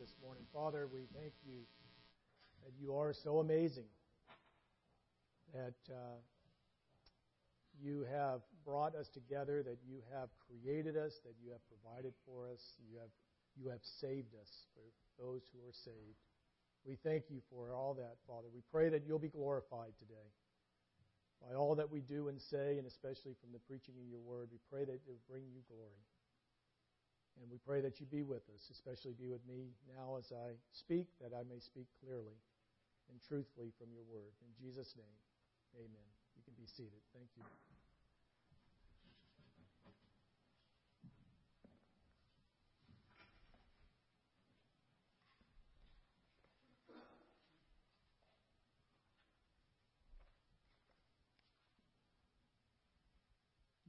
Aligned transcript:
this 0.00 0.16
morning. 0.24 0.42
Father, 0.48 0.88
we 0.88 1.04
thank 1.12 1.36
you 1.44 1.60
that 2.64 2.72
you 2.80 2.96
are 2.96 3.12
so 3.12 3.38
amazing, 3.40 3.84
that 5.52 5.76
uh, 5.92 6.16
you 7.76 8.06
have 8.10 8.40
brought 8.64 8.96
us 8.96 9.12
together, 9.12 9.62
that 9.62 9.76
you 9.84 10.00
have 10.08 10.30
created 10.48 10.96
us, 10.96 11.20
that 11.20 11.36
you 11.44 11.52
have 11.52 11.60
provided 11.68 12.14
for 12.24 12.48
us, 12.48 12.60
you 12.80 12.96
have, 12.96 13.12
you 13.60 13.68
have 13.68 13.84
saved 14.00 14.32
us 14.40 14.48
for 14.72 14.88
those 15.20 15.42
who 15.52 15.60
are 15.68 15.76
saved. 15.84 16.16
We 16.88 16.96
thank 17.04 17.24
you 17.28 17.44
for 17.52 17.74
all 17.74 17.92
that, 18.00 18.16
Father. 18.26 18.48
We 18.54 18.62
pray 18.72 18.88
that 18.88 19.04
you'll 19.06 19.20
be 19.20 19.28
glorified 19.28 19.92
today 19.98 20.32
by 21.44 21.54
all 21.54 21.74
that 21.76 21.92
we 21.92 22.00
do 22.00 22.28
and 22.28 22.40
say, 22.40 22.78
and 22.80 22.86
especially 22.86 23.36
from 23.36 23.52
the 23.52 23.60
preaching 23.68 24.00
of 24.00 24.08
your 24.08 24.24
word. 24.24 24.48
We 24.48 24.64
pray 24.72 24.88
that 24.88 24.96
it 24.96 25.04
will 25.06 25.20
bring 25.28 25.44
you 25.52 25.60
glory. 25.68 26.00
And 27.40 27.50
we 27.50 27.56
pray 27.56 27.80
that 27.80 27.98
you 28.00 28.06
be 28.06 28.22
with 28.22 28.44
us, 28.54 28.68
especially 28.70 29.14
be 29.18 29.26
with 29.26 29.40
me 29.48 29.72
now 29.96 30.16
as 30.18 30.30
I 30.30 30.52
speak, 30.72 31.08
that 31.20 31.32
I 31.32 31.42
may 31.48 31.58
speak 31.58 31.86
clearly 32.04 32.36
and 33.08 33.18
truthfully 33.26 33.72
from 33.78 33.88
your 33.92 34.04
word. 34.12 34.32
In 34.44 34.52
Jesus' 34.60 34.94
name, 34.96 35.16
amen. 35.74 36.08
You 36.36 36.42
can 36.44 36.54
be 36.60 36.66
seated. 36.66 37.00
Thank 37.14 37.28
you. 37.36 37.44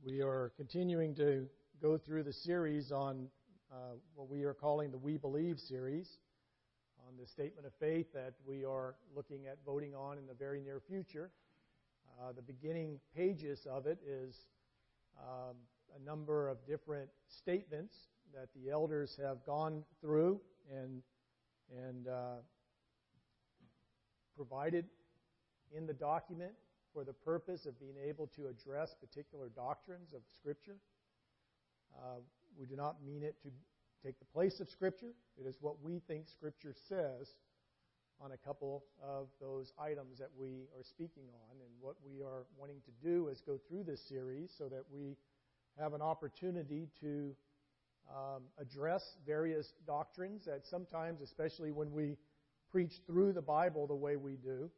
We 0.04 0.22
are 0.22 0.52
continuing 0.58 1.14
to 1.16 1.48
go 1.82 1.98
through 1.98 2.24
the 2.24 2.34
series 2.34 2.92
on 2.92 3.28
uh, 3.72 3.96
what 4.16 4.30
we 4.30 4.44
are 4.44 4.54
calling 4.54 4.92
the 4.92 4.98
We 4.98 5.18
Believe 5.18 5.60
series 5.60 6.18
on 7.08 7.14
the 7.18 7.26
statement 7.26 7.66
of 7.66 7.74
faith 7.80 8.08
that 8.14 8.34
we 8.46 8.66
are 8.66 8.96
looking 9.16 9.48
at 9.48 9.58
voting 9.66 9.96
on 9.96 10.18
in 10.18 10.28
the 10.28 10.34
very 10.34 10.60
near 10.60 10.82
future. 10.90 11.32
Uh, 12.20 12.34
the 12.34 12.42
beginning 12.42 13.00
pages 13.16 13.66
of 13.70 13.88
it 13.88 14.00
is 14.06 14.36
um, 15.18 15.56
a 15.96 16.06
number 16.06 16.50
of 16.50 16.58
different 16.68 17.10
statements 17.30 17.96
that 18.34 18.50
the 18.56 18.70
elders 18.70 19.18
have 19.22 19.46
gone 19.46 19.84
through 20.02 20.40
and 20.70 21.02
and 21.88 22.08
uh, 22.10 22.36
provided 24.36 24.86
in 25.76 25.88
the 25.88 25.94
document 25.94 26.52
for 26.94 27.06
the 27.06 27.14
purpose 27.14 27.66
of 27.66 27.80
being 27.80 27.96
able 28.06 28.28
to 28.36 28.48
address 28.48 28.94
particular 29.00 29.48
doctrines 29.56 30.12
of 30.14 30.22
Scripture. 30.36 30.76
Uh, 31.96 32.20
we 32.58 32.66
do 32.66 32.76
not 32.76 33.04
mean 33.04 33.24
it 33.24 33.36
to 33.44 33.50
take 34.06 34.20
the 34.20 34.26
place 34.26 34.60
of 34.60 34.70
Scripture. 34.70 35.14
It 35.38 35.48
is 35.48 35.58
what 35.62 35.82
we 35.82 36.00
think 36.08 36.28
Scripture 36.28 36.74
says 36.88 37.36
on 38.24 38.32
a 38.34 38.38
couple 38.38 38.84
of 39.04 39.28
those 39.40 39.74
items 39.80 40.20
that 40.20 40.30
we 40.38 40.68
are 40.78 40.84
speaking 40.84 41.24
on. 41.50 41.58
And 41.60 41.70
what 41.80 41.96
we 42.06 42.22
are 42.22 42.46
wanting 42.58 42.82
to 42.86 42.92
do 43.08 43.30
is 43.30 43.42
go 43.42 43.60
through 43.68 43.84
this 43.84 44.02
series 44.08 44.54
so 44.56 44.70
that 44.70 44.84
we 44.92 45.18
have 45.80 45.94
an 45.94 46.02
opportunity 46.02 46.88
to 47.02 47.36
um, 48.10 48.44
address 48.60 49.18
various 49.26 49.74
doctrines 49.88 50.46
that 50.46 50.66
sometimes, 50.66 51.22
especially 51.22 51.72
when 51.72 51.92
we 51.92 52.18
preach 52.72 53.02
through 53.08 53.34
the 53.34 53.42
Bible 53.42 53.88
the 53.88 53.96
way 53.96 54.16
we 54.16 54.36
do, 54.36 54.70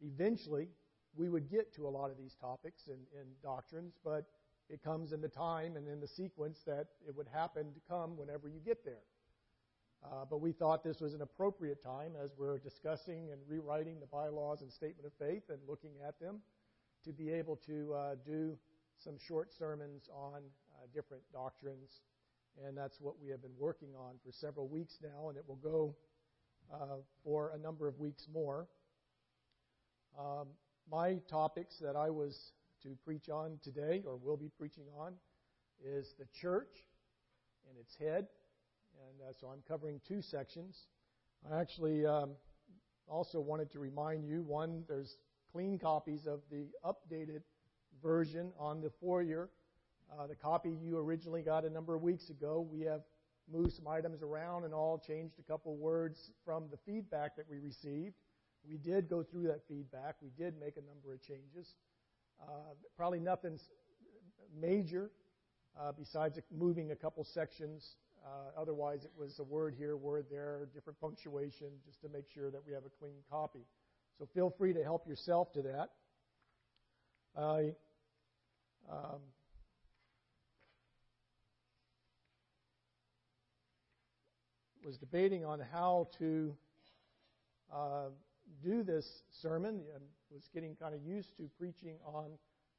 eventually 0.00 0.68
we 1.16 1.28
would 1.28 1.50
get 1.50 1.74
to 1.74 1.86
a 1.86 1.90
lot 1.90 2.10
of 2.10 2.16
these 2.16 2.34
topics 2.40 2.88
and, 2.88 2.98
and 3.18 3.28
doctrines, 3.42 3.94
but 4.04 4.26
it 4.68 4.82
comes 4.82 5.12
in 5.12 5.20
the 5.20 5.28
time 5.28 5.76
and 5.76 5.88
in 5.88 6.00
the 6.00 6.08
sequence 6.08 6.58
that 6.66 6.86
it 7.06 7.16
would 7.16 7.28
happen 7.32 7.72
to 7.72 7.80
come 7.88 8.16
whenever 8.16 8.48
you 8.48 8.60
get 8.64 8.84
there. 8.84 9.02
Uh, 10.04 10.24
but 10.28 10.40
we 10.40 10.52
thought 10.52 10.84
this 10.84 11.00
was 11.00 11.14
an 11.14 11.22
appropriate 11.22 11.82
time 11.82 12.12
as 12.22 12.30
we're 12.38 12.58
discussing 12.58 13.30
and 13.32 13.40
rewriting 13.48 13.98
the 13.98 14.06
bylaws 14.06 14.62
and 14.62 14.72
statement 14.72 15.06
of 15.06 15.12
faith 15.18 15.42
and 15.48 15.58
looking 15.66 15.94
at 16.06 16.20
them 16.20 16.36
to 17.04 17.12
be 17.12 17.30
able 17.30 17.56
to 17.56 17.92
uh, 17.94 18.14
do 18.24 18.56
some 18.96 19.14
short 19.26 19.52
sermons 19.52 20.08
on 20.14 20.42
uh, 20.74 20.86
different 20.94 21.22
doctrines. 21.32 22.00
And 22.64 22.76
that's 22.76 23.00
what 23.00 23.14
we 23.20 23.28
have 23.30 23.42
been 23.42 23.56
working 23.58 23.90
on 23.96 24.14
for 24.24 24.32
several 24.32 24.68
weeks 24.68 24.98
now, 25.02 25.28
and 25.28 25.38
it 25.38 25.44
will 25.46 25.56
go 25.56 25.94
uh, 26.72 26.98
for 27.24 27.52
a 27.54 27.58
number 27.58 27.88
of 27.88 27.98
weeks 27.98 28.26
more. 28.32 28.66
Um, 30.18 30.48
my 30.90 31.16
topics 31.30 31.76
that 31.80 31.96
I 31.96 32.10
was 32.10 32.52
to 32.82 32.96
preach 33.04 33.28
on 33.28 33.58
today, 33.62 34.02
or 34.06 34.16
will 34.16 34.36
be 34.36 34.50
preaching 34.58 34.84
on, 34.98 35.14
is 35.84 36.14
the 36.18 36.26
church 36.40 36.84
and 37.68 37.78
its 37.78 37.96
head. 37.96 38.26
And 39.08 39.28
uh, 39.28 39.32
so 39.40 39.48
I'm 39.48 39.62
covering 39.66 40.00
two 40.06 40.22
sections. 40.22 40.86
I 41.50 41.60
actually 41.60 42.04
um, 42.06 42.30
also 43.06 43.40
wanted 43.40 43.70
to 43.72 43.78
remind 43.78 44.24
you 44.24 44.42
one, 44.42 44.84
there's 44.88 45.18
clean 45.52 45.78
copies 45.78 46.26
of 46.26 46.40
the 46.50 46.66
updated 46.84 47.42
version 48.02 48.52
on 48.58 48.80
the 48.80 48.90
foyer. 49.00 49.50
Uh, 50.12 50.26
the 50.26 50.34
copy 50.34 50.70
you 50.70 50.98
originally 50.98 51.42
got 51.42 51.64
a 51.64 51.70
number 51.70 51.94
of 51.94 52.02
weeks 52.02 52.30
ago, 52.30 52.66
we 52.70 52.80
have 52.80 53.02
moved 53.50 53.72
some 53.72 53.86
items 53.86 54.22
around 54.22 54.64
and 54.64 54.74
all 54.74 54.98
changed 54.98 55.34
a 55.38 55.42
couple 55.42 55.76
words 55.76 56.30
from 56.44 56.64
the 56.70 56.76
feedback 56.86 57.36
that 57.36 57.46
we 57.50 57.58
received. 57.58 58.14
We 58.68 58.76
did 58.76 59.08
go 59.08 59.22
through 59.22 59.44
that 59.44 59.60
feedback. 59.68 60.16
We 60.20 60.30
did 60.36 60.54
make 60.60 60.76
a 60.76 60.82
number 60.82 61.14
of 61.14 61.22
changes. 61.22 61.74
Uh, 62.40 62.74
probably 62.96 63.20
nothing 63.20 63.58
major 64.60 65.10
uh, 65.78 65.92
besides 65.92 66.38
moving 66.56 66.90
a 66.90 66.96
couple 66.96 67.24
sections. 67.24 67.96
Uh, 68.24 68.60
otherwise, 68.60 69.04
it 69.04 69.12
was 69.18 69.38
a 69.38 69.44
word 69.44 69.74
here, 69.78 69.96
word 69.96 70.26
there, 70.30 70.68
different 70.74 71.00
punctuation, 71.00 71.68
just 71.86 72.00
to 72.00 72.08
make 72.08 72.26
sure 72.34 72.50
that 72.50 72.60
we 72.66 72.72
have 72.72 72.84
a 72.84 72.90
clean 72.98 73.14
copy. 73.30 73.64
So 74.18 74.26
feel 74.34 74.50
free 74.58 74.72
to 74.72 74.82
help 74.82 75.06
yourself 75.06 75.52
to 75.52 75.62
that. 75.62 75.90
I 77.36 77.74
um, 78.90 79.20
was 84.84 84.96
debating 84.96 85.44
on 85.44 85.60
how 85.72 86.08
to 86.18 86.56
uh, 87.72 88.06
do 88.64 88.82
this 88.82 89.06
sermon. 89.42 89.82
Was 90.30 90.48
getting 90.52 90.76
kind 90.76 90.94
of 90.94 91.02
used 91.02 91.36
to 91.38 91.48
preaching 91.58 91.96
on 92.04 92.26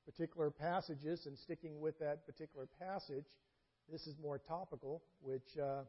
particular 0.06 0.52
passages 0.52 1.26
and 1.26 1.38
sticking 1.38 1.80
with 1.80 1.98
that 2.00 2.26
particular 2.26 2.68
passage. 2.80 3.26
This 3.92 4.06
is 4.06 4.16
more 4.22 4.38
topical, 4.38 5.02
which 5.22 5.58
uh, 5.60 5.82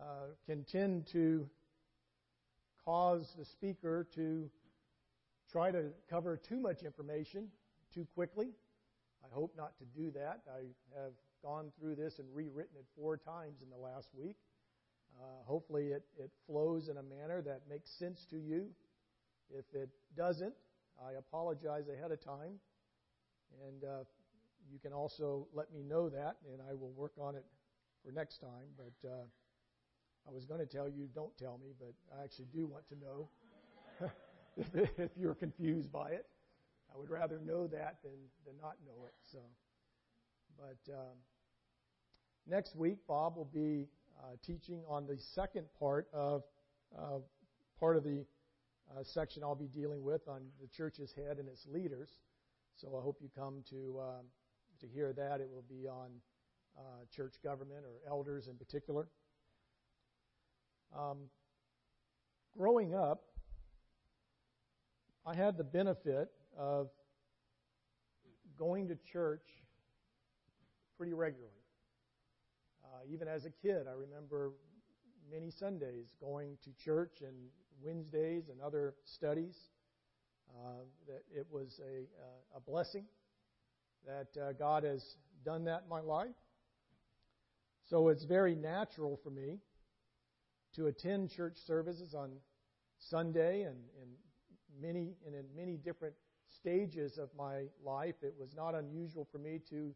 uh, 0.00 0.04
can 0.44 0.64
tend 0.64 1.06
to 1.12 1.48
cause 2.84 3.32
the 3.38 3.44
speaker 3.44 4.08
to 4.16 4.50
try 5.50 5.70
to 5.70 5.90
cover 6.10 6.36
too 6.36 6.58
much 6.58 6.82
information 6.82 7.46
too 7.94 8.06
quickly. 8.14 8.48
I 9.24 9.32
hope 9.32 9.54
not 9.56 9.78
to 9.78 9.84
do 9.96 10.10
that. 10.10 10.40
I 10.52 10.62
have 11.00 11.12
gone 11.44 11.70
through 11.78 11.94
this 11.94 12.18
and 12.18 12.26
rewritten 12.34 12.76
it 12.76 12.86
four 12.98 13.16
times 13.16 13.62
in 13.62 13.70
the 13.70 13.76
last 13.76 14.08
week. 14.14 14.36
Uh, 15.20 15.44
hopefully, 15.44 15.88
it, 15.88 16.02
it 16.18 16.30
flows 16.46 16.88
in 16.88 16.96
a 16.96 17.02
manner 17.02 17.40
that 17.42 17.62
makes 17.70 17.90
sense 17.90 18.26
to 18.30 18.36
you 18.36 18.66
if 19.50 19.64
it 19.74 19.90
doesn't, 20.16 20.54
I 21.00 21.12
apologize 21.18 21.88
ahead 21.88 22.10
of 22.10 22.24
time. 22.24 22.60
And 23.66 23.84
uh, 23.84 24.04
you 24.70 24.78
can 24.78 24.92
also 24.92 25.46
let 25.52 25.72
me 25.72 25.82
know 25.82 26.08
that, 26.08 26.36
and 26.50 26.60
I 26.68 26.74
will 26.74 26.92
work 26.92 27.12
on 27.20 27.34
it 27.36 27.44
for 28.04 28.12
next 28.12 28.38
time. 28.38 28.68
But 28.76 29.08
uh, 29.08 29.24
I 30.28 30.32
was 30.32 30.44
going 30.44 30.60
to 30.60 30.66
tell 30.66 30.88
you, 30.88 31.08
don't 31.14 31.36
tell 31.36 31.58
me, 31.58 31.72
but 31.78 31.92
I 32.18 32.24
actually 32.24 32.46
do 32.54 32.66
want 32.66 32.84
to 32.88 32.94
know 32.96 33.28
if 34.96 35.10
you're 35.18 35.34
confused 35.34 35.92
by 35.92 36.10
it. 36.10 36.26
I 36.94 36.98
would 36.98 37.10
rather 37.10 37.40
know 37.40 37.66
that 37.68 37.96
than, 38.02 38.12
than 38.46 38.54
not 38.60 38.76
know 38.86 39.06
it. 39.06 39.14
So, 39.30 39.38
but 40.58 40.92
um, 40.92 41.16
next 42.46 42.76
week, 42.76 42.98
Bob 43.08 43.36
will 43.36 43.50
be 43.52 43.88
uh, 44.22 44.36
teaching 44.44 44.82
on 44.88 45.06
the 45.06 45.18
second 45.18 45.66
part 45.78 46.06
of 46.12 46.42
uh, 46.96 47.18
part 47.80 47.96
of 47.96 48.04
the 48.04 48.24
uh, 48.90 49.02
section 49.02 49.42
I'll 49.42 49.54
be 49.54 49.68
dealing 49.68 50.02
with 50.02 50.28
on 50.28 50.42
the 50.60 50.68
church's 50.68 51.12
head 51.12 51.38
and 51.38 51.48
its 51.48 51.66
leaders. 51.66 52.10
So 52.76 52.96
I 52.98 53.02
hope 53.02 53.18
you 53.20 53.28
come 53.34 53.62
to 53.70 54.00
um, 54.00 54.26
to 54.80 54.86
hear 54.86 55.12
that. 55.12 55.40
It 55.40 55.48
will 55.50 55.64
be 55.68 55.86
on 55.86 56.10
uh, 56.76 57.04
church 57.14 57.36
government 57.42 57.84
or 57.84 58.08
elders 58.10 58.48
in 58.48 58.56
particular. 58.56 59.08
Um, 60.96 61.18
growing 62.56 62.94
up, 62.94 63.22
I 65.24 65.34
had 65.34 65.56
the 65.56 65.64
benefit 65.64 66.28
of 66.58 66.90
going 68.58 68.88
to 68.88 68.96
church 68.96 69.46
pretty 70.96 71.14
regularly. 71.14 71.52
Uh, 72.84 72.98
even 73.10 73.28
as 73.28 73.46
a 73.46 73.50
kid, 73.50 73.86
I 73.88 73.92
remember 73.92 74.52
many 75.30 75.50
Sundays 75.50 76.14
going 76.20 76.58
to 76.64 76.70
church 76.84 77.22
and 77.22 77.34
Wednesdays 77.82 78.48
and 78.48 78.60
other 78.60 78.94
studies. 79.04 79.56
Uh, 80.50 80.84
that 81.06 81.22
it 81.34 81.46
was 81.50 81.80
a, 81.80 82.02
uh, 82.22 82.58
a 82.58 82.60
blessing 82.60 83.04
that 84.06 84.40
uh, 84.40 84.52
God 84.52 84.84
has 84.84 85.16
done 85.44 85.64
that 85.64 85.82
in 85.84 85.88
my 85.88 86.00
life. 86.00 86.34
So 87.88 88.08
it's 88.08 88.24
very 88.24 88.54
natural 88.54 89.18
for 89.22 89.30
me 89.30 89.60
to 90.76 90.86
attend 90.86 91.30
church 91.30 91.56
services 91.66 92.14
on 92.14 92.32
Sunday 92.98 93.62
and, 93.62 93.76
and 94.00 94.10
many 94.80 95.14
and 95.26 95.34
in 95.34 95.44
many 95.56 95.76
different 95.76 96.14
stages 96.50 97.18
of 97.18 97.28
my 97.36 97.64
life. 97.84 98.16
It 98.22 98.34
was 98.38 98.54
not 98.54 98.74
unusual 98.74 99.26
for 99.32 99.38
me 99.38 99.60
to 99.70 99.94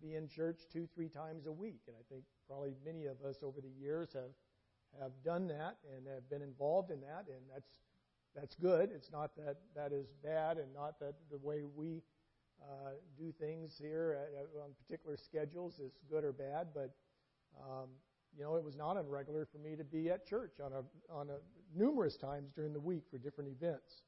be 0.00 0.14
in 0.14 0.28
church 0.28 0.60
two, 0.72 0.88
three 0.94 1.08
times 1.08 1.46
a 1.46 1.52
week, 1.52 1.80
and 1.86 1.96
I 1.98 2.02
think 2.10 2.24
probably 2.46 2.74
many 2.84 3.06
of 3.06 3.22
us 3.22 3.36
over 3.42 3.60
the 3.60 3.72
years 3.80 4.12
have 4.14 4.30
have 5.00 5.12
done 5.24 5.46
that 5.48 5.76
and 5.96 6.06
have 6.06 6.28
been 6.28 6.42
involved 6.42 6.90
in 6.90 7.00
that, 7.00 7.26
and 7.28 7.42
that's 7.52 7.68
that's 8.34 8.54
good. 8.56 8.90
It's 8.94 9.10
not 9.10 9.34
that 9.36 9.56
that 9.74 9.92
is 9.92 10.06
bad, 10.22 10.58
and 10.58 10.72
not 10.74 10.98
that 11.00 11.14
the 11.30 11.38
way 11.38 11.62
we 11.62 12.02
uh, 12.62 12.90
do 13.18 13.32
things 13.40 13.74
here 13.78 14.18
on 14.62 14.70
particular 14.86 15.16
schedules 15.16 15.78
is 15.78 15.92
good 16.10 16.24
or 16.24 16.32
bad, 16.32 16.68
but 16.74 16.94
um, 17.58 17.88
you 18.36 18.44
know, 18.44 18.56
it 18.56 18.64
was 18.64 18.76
not 18.76 18.96
irregular 18.96 19.46
for 19.50 19.58
me 19.58 19.76
to 19.76 19.84
be 19.84 20.10
at 20.10 20.26
church 20.26 20.52
on 20.64 20.72
a 20.72 21.12
on 21.12 21.28
a 21.30 21.38
numerous 21.76 22.16
times 22.16 22.50
during 22.54 22.72
the 22.72 22.80
week 22.80 23.04
for 23.10 23.18
different 23.18 23.50
events. 23.50 24.02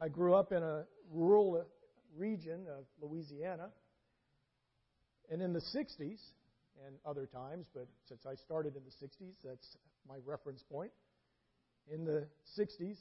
I 0.00 0.08
grew 0.08 0.34
up 0.34 0.52
in 0.52 0.62
a 0.62 0.84
rural 1.10 1.64
region 2.16 2.66
of 2.68 2.84
Louisiana, 3.00 3.68
and 5.30 5.40
in 5.40 5.52
the 5.52 5.60
60s 5.60 6.20
and 6.86 6.96
other 7.06 7.26
times, 7.26 7.66
but 7.74 7.86
since 8.08 8.26
I 8.26 8.34
started 8.34 8.76
in 8.76 8.82
the 8.84 9.06
60s, 9.06 9.34
that's 9.44 9.76
my 10.08 10.16
reference 10.24 10.62
point. 10.62 10.90
In 11.92 12.04
the 12.04 12.26
60s, 12.58 12.96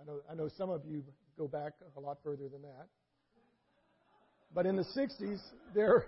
I 0.00 0.04
know 0.04 0.20
I 0.30 0.34
know 0.34 0.48
some 0.48 0.70
of 0.70 0.84
you 0.86 1.04
go 1.36 1.46
back 1.46 1.72
a 1.96 2.00
lot 2.00 2.18
further 2.24 2.48
than 2.48 2.62
that. 2.62 2.86
But 4.54 4.66
in 4.66 4.76
the 4.76 4.84
60s, 4.84 5.40
there 5.74 6.06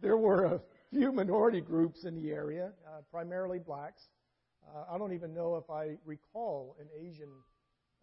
there 0.00 0.16
were 0.16 0.44
a 0.44 0.60
few 0.90 1.12
minority 1.12 1.60
groups 1.60 2.04
in 2.04 2.20
the 2.20 2.30
area, 2.30 2.72
uh, 2.86 3.02
primarily 3.10 3.58
blacks. 3.58 4.02
Uh, 4.66 4.94
I 4.94 4.98
don't 4.98 5.12
even 5.12 5.32
know 5.32 5.56
if 5.56 5.70
I 5.70 5.96
recall 6.04 6.76
an 6.80 6.88
Asian 6.98 7.30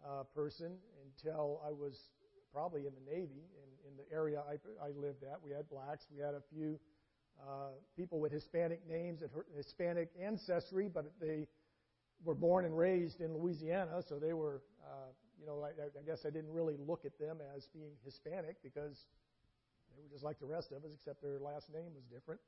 uh, 0.06 0.24
person 0.36 0.78
until 1.06 1.62
I 1.66 1.72
was 1.72 2.00
probably 2.52 2.88
in 2.88 2.94
the 2.94 3.12
Navy. 3.12 3.44
In, 3.62 3.92
in 3.92 3.98
the 3.98 4.16
area 4.16 4.42
I, 4.50 4.54
I 4.84 4.90
lived 4.96 5.24
at, 5.24 5.40
we 5.44 5.52
had 5.52 5.70
blacks. 5.70 6.06
We 6.14 6.22
had 6.22 6.34
a 6.34 6.42
few 6.54 6.80
people 7.96 8.20
with 8.20 8.32
Hispanic 8.32 8.88
names 8.88 9.22
and 9.22 9.30
Hispanic 9.56 10.10
ancestry, 10.22 10.90
but 10.94 11.12
they 11.20 11.48
were 12.24 12.36
born 12.36 12.66
and 12.66 12.78
raised 12.78 13.22
in 13.22 13.38
Louisiana, 13.38 14.02
so 14.08 14.18
they 14.18 14.34
were, 14.34 14.62
uh, 14.84 15.12
you 15.40 15.46
know, 15.46 15.64
I, 15.64 15.70
I 15.70 16.04
guess 16.06 16.26
I 16.26 16.30
didn't 16.30 16.52
really 16.52 16.76
look 16.78 17.06
at 17.06 17.18
them 17.20 17.40
as 17.56 17.68
being 17.74 17.92
Hispanic 18.06 18.58
because 18.64 19.06
they 19.96 20.02
were 20.02 20.10
just 20.10 20.24
like 20.24 20.40
the 20.40 20.46
rest 20.46 20.72
of 20.72 20.84
us, 20.84 20.92
except 20.94 21.22
their 21.22 21.40
last 21.40 21.72
name 21.74 21.94
was 21.94 22.04
different. 22.06 22.40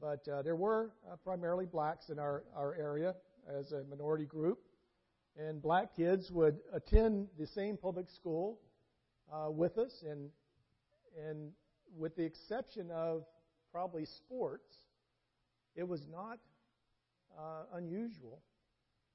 But 0.00 0.26
uh, 0.28 0.42
there 0.42 0.56
were 0.56 0.92
uh, 1.10 1.16
primarily 1.16 1.66
blacks 1.66 2.08
in 2.08 2.18
our, 2.18 2.44
our 2.56 2.74
area 2.74 3.14
as 3.48 3.72
a 3.72 3.84
minority 3.90 4.24
group. 4.24 4.58
And 5.36 5.62
black 5.62 5.96
kids 5.96 6.30
would 6.30 6.58
attend 6.72 7.28
the 7.38 7.46
same 7.46 7.76
public 7.76 8.10
school 8.10 8.60
uh, 9.32 9.50
with 9.50 9.78
us, 9.78 10.04
and, 10.08 10.28
and 11.26 11.50
with 11.96 12.14
the 12.16 12.22
exception 12.22 12.90
of 12.90 13.24
probably 13.72 14.04
sports, 14.04 14.76
it 15.74 15.86
was 15.86 16.06
not 16.10 16.38
uh, 17.38 17.64
unusual 17.74 18.42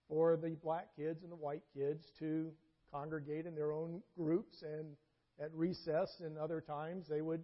for 0.09 0.37
the 0.37 0.55
black 0.63 0.87
kids 0.95 1.23
and 1.23 1.31
the 1.31 1.35
white 1.35 1.63
kids 1.73 2.11
to 2.19 2.51
congregate 2.91 3.45
in 3.45 3.53
their 3.53 3.71
own 3.71 4.01
groups 4.17 4.63
and 4.63 4.95
at 5.39 5.53
recess 5.53 6.21
and 6.23 6.37
other 6.37 6.61
times 6.61 7.07
they 7.07 7.21
would 7.21 7.43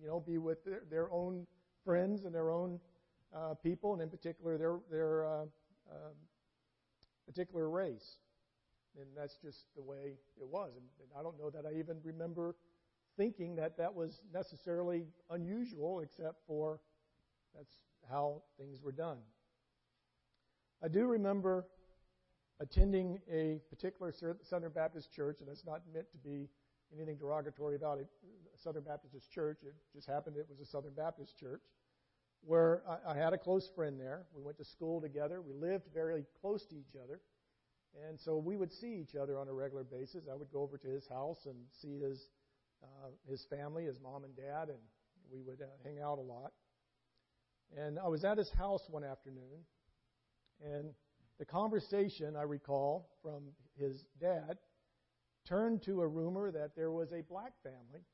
you 0.00 0.06
know 0.06 0.20
be 0.20 0.38
with 0.38 0.64
their, 0.64 0.82
their 0.90 1.12
own 1.12 1.46
friends 1.84 2.24
and 2.24 2.34
their 2.34 2.50
own 2.50 2.80
uh, 3.34 3.54
people, 3.62 3.92
and 3.92 4.02
in 4.02 4.08
particular 4.08 4.56
their 4.58 4.78
their 4.90 5.26
uh, 5.26 5.42
um, 5.90 6.14
particular 7.26 7.68
race. 7.68 8.16
And 8.96 9.06
that's 9.16 9.36
just 9.42 9.64
the 9.74 9.82
way 9.82 10.14
it 10.40 10.46
was. 10.46 10.70
And, 10.76 10.84
and 11.00 11.08
I 11.18 11.22
don't 11.22 11.36
know 11.36 11.50
that 11.50 11.66
I 11.66 11.76
even 11.78 11.96
remember 12.04 12.54
thinking 13.16 13.56
that 13.56 13.76
that 13.78 13.94
was 13.94 14.20
necessarily 14.32 15.06
unusual, 15.30 16.00
except 16.00 16.36
for 16.46 16.80
that's 17.54 17.78
how 18.10 18.42
things 18.58 18.82
were 18.82 18.92
done. 18.92 19.18
I 20.82 20.88
do 20.88 21.06
remember 21.06 21.66
attending 22.60 23.20
a 23.30 23.60
particular 23.70 24.12
Southern 24.42 24.72
Baptist 24.72 25.12
church, 25.12 25.40
and 25.40 25.48
it's 25.48 25.64
not 25.64 25.82
meant 25.92 26.10
to 26.12 26.18
be 26.18 26.48
anything 26.94 27.16
derogatory 27.16 27.76
about 27.76 27.98
a 27.98 28.04
Southern 28.58 28.84
Baptist 28.84 29.30
church. 29.30 29.58
It 29.62 29.74
just 29.94 30.06
happened 30.06 30.36
it 30.36 30.46
was 30.48 30.60
a 30.60 30.66
Southern 30.66 30.94
Baptist 30.94 31.38
church 31.38 31.62
where 32.46 32.82
I, 32.88 33.12
I 33.12 33.16
had 33.16 33.32
a 33.32 33.38
close 33.38 33.68
friend 33.74 33.98
there. 33.98 34.26
We 34.34 34.42
went 34.42 34.58
to 34.58 34.64
school 34.64 35.00
together. 35.00 35.40
We 35.40 35.54
lived 35.54 35.84
very 35.92 36.24
close 36.40 36.66
to 36.66 36.74
each 36.74 36.96
other. 37.02 37.20
And 38.08 38.18
so 38.18 38.36
we 38.36 38.56
would 38.56 38.72
see 38.72 38.94
each 38.94 39.14
other 39.14 39.38
on 39.38 39.48
a 39.48 39.52
regular 39.52 39.84
basis. 39.84 40.24
I 40.30 40.34
would 40.34 40.50
go 40.52 40.62
over 40.62 40.76
to 40.78 40.88
his 40.88 41.08
house 41.08 41.46
and 41.46 41.54
see 41.70 41.98
his 42.00 42.28
uh, 42.84 43.08
his 43.28 43.44
family, 43.50 43.84
his 43.84 43.98
mom 44.00 44.24
and 44.24 44.36
dad, 44.36 44.68
and 44.68 44.78
we 45.32 45.40
would 45.42 45.60
uh, 45.60 45.66
hang 45.84 46.00
out 46.00 46.18
a 46.18 46.22
lot. 46.22 46.52
And 47.76 47.98
I 47.98 48.08
was 48.08 48.24
at 48.24 48.38
his 48.38 48.50
house 48.50 48.82
one 48.88 49.04
afternoon, 49.04 49.64
and 50.62 50.90
the 51.38 51.44
conversation 51.44 52.36
I 52.36 52.42
recall 52.42 53.08
from 53.22 53.44
his 53.78 54.04
dad 54.20 54.58
turned 55.48 55.82
to 55.82 56.00
a 56.00 56.06
rumor 56.06 56.50
that 56.52 56.76
there 56.76 56.90
was 56.90 57.10
a 57.12 57.22
black 57.22 57.52
family 57.62 58.04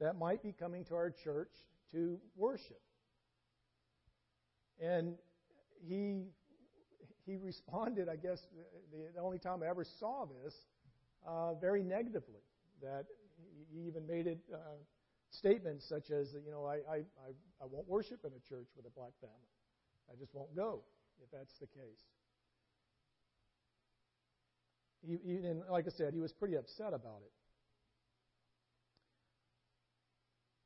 that 0.00 0.16
might 0.16 0.42
be 0.42 0.52
coming 0.52 0.84
to 0.86 0.94
our 0.94 1.10
church 1.10 1.52
to 1.92 2.18
worship. 2.36 2.80
And 4.80 5.14
he 5.86 6.24
he 7.26 7.36
responded, 7.36 8.08
I 8.08 8.16
guess, 8.16 8.40
the, 8.90 9.12
the 9.14 9.20
only 9.20 9.38
time 9.38 9.62
I 9.62 9.68
ever 9.68 9.84
saw 9.84 10.26
this, 10.42 10.54
uh, 11.26 11.54
very 11.54 11.82
negatively. 11.82 12.40
That 12.82 13.04
he 13.72 13.86
even 13.86 14.06
made 14.06 14.26
it 14.26 14.38
uh, 14.52 14.78
statements 15.30 15.88
such 15.88 16.10
as, 16.10 16.34
you 16.44 16.50
know, 16.50 16.66
I, 16.66 16.76
I, 16.90 16.96
I, 17.62 17.66
won't 17.70 17.88
worship 17.88 18.24
in 18.24 18.32
a 18.32 18.48
church 18.48 18.68
with 18.76 18.86
a 18.86 18.90
black 18.90 19.12
family. 19.20 19.36
I 20.10 20.16
just 20.18 20.34
won't 20.34 20.54
go 20.56 20.82
if 21.22 21.30
that's 21.30 21.58
the 21.58 21.66
case. 21.66 22.02
He, 25.06 25.18
he, 25.24 25.36
and 25.46 25.62
like 25.70 25.86
I 25.86 25.90
said, 25.90 26.12
he 26.12 26.20
was 26.20 26.32
pretty 26.32 26.56
upset 26.56 26.92
about 26.92 27.22
it. 27.24 27.32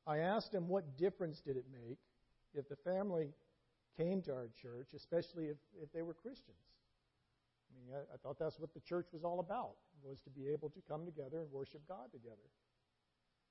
I 0.07 0.19
asked 0.19 0.53
him 0.53 0.67
what 0.67 0.97
difference 0.97 1.41
did 1.41 1.57
it 1.57 1.65
make 1.71 1.97
if 2.53 2.67
the 2.69 2.75
family 2.75 3.29
came 3.97 4.21
to 4.23 4.33
our 4.33 4.49
church, 4.61 4.89
especially 4.95 5.45
if, 5.45 5.57
if 5.81 5.91
they 5.93 6.01
were 6.01 6.13
Christians. 6.13 6.57
I 7.69 7.79
mean, 7.79 7.95
I, 7.95 8.13
I 8.13 8.17
thought 8.17 8.37
that's 8.37 8.59
what 8.59 8.73
the 8.73 8.81
church 8.81 9.07
was 9.13 9.23
all 9.23 9.39
about, 9.39 9.75
was 10.03 10.19
to 10.25 10.29
be 10.29 10.49
able 10.49 10.69
to 10.69 10.81
come 10.87 11.05
together 11.05 11.41
and 11.41 11.51
worship 11.51 11.81
God 11.87 12.11
together. 12.11 12.49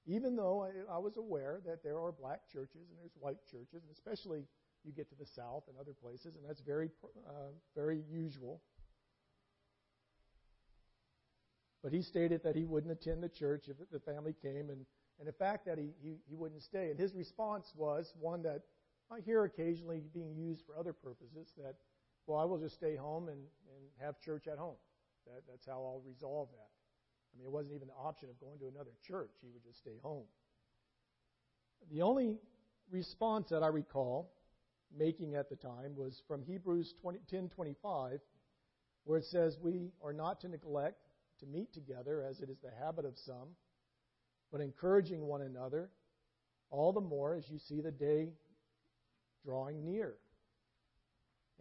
Even 0.06 0.36
though 0.36 0.62
I, 0.62 0.96
I 0.96 0.98
was 0.98 1.16
aware 1.16 1.60
that 1.66 1.82
there 1.82 1.98
are 1.98 2.12
black 2.12 2.40
churches 2.52 2.90
and 2.90 2.98
there's 2.98 3.16
white 3.18 3.38
churches, 3.50 3.82
and 3.82 3.90
especially 3.92 4.44
you 4.84 4.92
get 4.92 5.08
to 5.08 5.14
the 5.14 5.26
south 5.26 5.64
and 5.68 5.76
other 5.78 5.94
places, 5.94 6.36
and 6.36 6.44
that's 6.46 6.60
very, 6.60 6.90
uh, 7.26 7.52
very 7.74 8.02
usual. 8.10 8.60
But 11.82 11.92
he 11.92 12.02
stated 12.02 12.42
that 12.44 12.56
he 12.56 12.64
wouldn't 12.64 12.92
attend 12.92 13.22
the 13.22 13.28
church 13.28 13.68
if 13.68 13.76
the 13.90 14.00
family 14.00 14.34
came, 14.42 14.70
and, 14.70 14.84
and 15.18 15.26
the 15.26 15.32
fact 15.32 15.66
that 15.66 15.78
he, 15.78 15.90
he, 16.02 16.16
he 16.28 16.34
wouldn't 16.34 16.62
stay. 16.62 16.90
And 16.90 16.98
his 16.98 17.14
response 17.14 17.72
was 17.74 18.12
one 18.18 18.42
that 18.42 18.62
I 19.10 19.20
hear 19.20 19.44
occasionally 19.44 20.02
being 20.12 20.34
used 20.34 20.64
for 20.66 20.78
other 20.78 20.92
purposes 20.92 21.52
that, 21.56 21.76
well, 22.26 22.38
I 22.38 22.44
will 22.44 22.58
just 22.58 22.74
stay 22.74 22.96
home 22.96 23.28
and, 23.28 23.38
and 23.38 23.84
have 24.00 24.18
church 24.20 24.48
at 24.48 24.58
home. 24.58 24.76
That, 25.26 25.42
that's 25.48 25.66
how 25.66 25.74
I'll 25.74 26.02
resolve 26.06 26.48
that. 26.52 26.83
I 27.34 27.38
mean, 27.38 27.46
it 27.46 27.52
wasn't 27.52 27.74
even 27.74 27.88
the 27.88 27.94
option 27.94 28.28
of 28.28 28.38
going 28.40 28.58
to 28.60 28.68
another 28.68 28.92
church. 29.06 29.30
He 29.42 29.48
would 29.52 29.64
just 29.64 29.78
stay 29.78 29.98
home. 30.02 30.24
The 31.90 32.02
only 32.02 32.38
response 32.90 33.48
that 33.50 33.62
I 33.62 33.66
recall 33.66 34.30
making 34.96 35.34
at 35.34 35.48
the 35.48 35.56
time 35.56 35.96
was 35.96 36.22
from 36.28 36.42
Hebrews 36.42 36.94
20, 37.00 37.18
10:25, 37.30 38.20
where 39.04 39.18
it 39.18 39.24
says, 39.24 39.58
"We 39.58 39.92
are 40.00 40.12
not 40.12 40.40
to 40.40 40.48
neglect 40.48 41.08
to 41.40 41.46
meet 41.46 41.72
together, 41.72 42.22
as 42.22 42.40
it 42.40 42.48
is 42.48 42.60
the 42.60 42.70
habit 42.70 43.04
of 43.04 43.18
some, 43.18 43.56
but 44.52 44.60
encouraging 44.60 45.26
one 45.26 45.42
another, 45.42 45.90
all 46.70 46.92
the 46.92 47.00
more 47.00 47.34
as 47.34 47.50
you 47.50 47.58
see 47.58 47.80
the 47.80 47.90
day 47.90 48.32
drawing 49.44 49.84
near. 49.84 50.14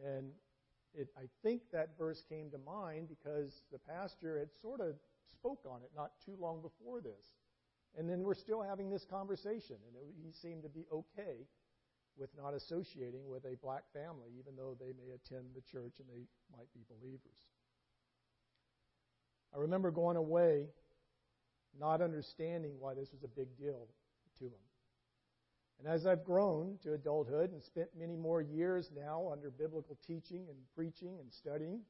And 0.04 0.32
it, 0.94 1.10
I 1.18 1.28
think 1.42 1.62
that 1.72 1.98
verse 1.98 2.24
came 2.30 2.50
to 2.52 2.58
mind 2.58 3.10
because 3.10 3.62
the 3.72 3.80
pastor 3.80 4.40
had 4.40 4.50
sort 4.62 4.80
of 4.80 4.96
spoke 5.32 5.66
on 5.70 5.82
it 5.82 5.92
not 5.96 6.12
too 6.26 6.36
long 6.40 6.62
before 6.62 7.02
this. 7.02 7.34
And 7.98 8.10
then 8.10 8.24
we're 8.24 8.34
still 8.34 8.62
having 8.62 8.90
this 8.90 9.06
conversation, 9.06 9.78
and 9.88 9.96
it, 9.96 10.14
he 10.24 10.32
seemed 10.32 10.64
to 10.64 10.70
be 10.70 10.86
okay 10.92 11.46
with 12.18 12.30
not 12.38 12.54
associating 12.54 13.28
with 13.28 13.46
a 13.46 13.56
black 13.62 13.84
family, 13.94 14.30
even 14.38 14.56
though 14.56 14.76
they 14.80 14.94
may 14.94 15.14
attend 15.14 15.46
the 15.56 15.62
church 15.62 16.00
and 16.00 16.08
they 16.10 16.26
might 16.56 16.72
be 16.74 16.82
believers. 16.90 17.42
I 19.54 19.60
remember 19.60 19.92
going 19.92 20.18
away 20.18 20.68
not 21.80 22.02
understanding 22.02 22.74
why 22.80 22.94
this 22.94 23.12
was 23.12 23.24
a 23.24 23.28
big 23.28 23.56
deal 23.58 23.88
to 24.40 24.46
him. 24.46 24.64
And 25.80 25.88
as 25.88 26.06
I've 26.06 26.24
grown 26.24 26.78
to 26.84 26.94
adulthood 26.94 27.52
and 27.52 27.62
spent 27.62 27.90
many 27.98 28.16
more 28.16 28.42
years 28.42 28.92
now 28.96 29.30
under 29.32 29.50
biblical 29.50 29.98
teaching 30.06 30.46
and 30.50 30.58
preaching 30.76 31.18
and 31.20 31.32
studying, 31.32 31.82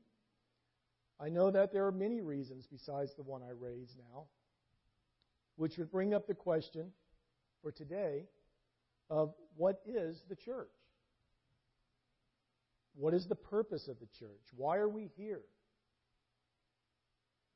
I 1.20 1.30
know 1.30 1.52
that 1.52 1.72
there 1.72 1.86
are 1.86 1.92
many 1.92 2.22
reasons 2.22 2.68
besides 2.70 3.14
the 3.16 3.24
one 3.24 3.42
I 3.44 3.52
raise 3.52 3.96
now, 3.98 4.26
which 5.56 5.78
would 5.78 5.92
bring 5.92 6.14
up 6.14 6.28
the 6.28 6.34
question 6.34 6.92
for 7.62 7.72
today 7.72 8.26
of 9.10 9.34
what 9.56 9.82
is 9.86 10.22
the 10.28 10.36
church? 10.36 10.70
What 12.96 13.14
is 13.14 13.28
the 13.28 13.36
purpose 13.36 13.88
of 13.88 14.00
the 14.00 14.08
church? 14.20 14.42
Why 14.56 14.78
are 14.78 14.90
we 14.90 15.10
here? 15.16 15.42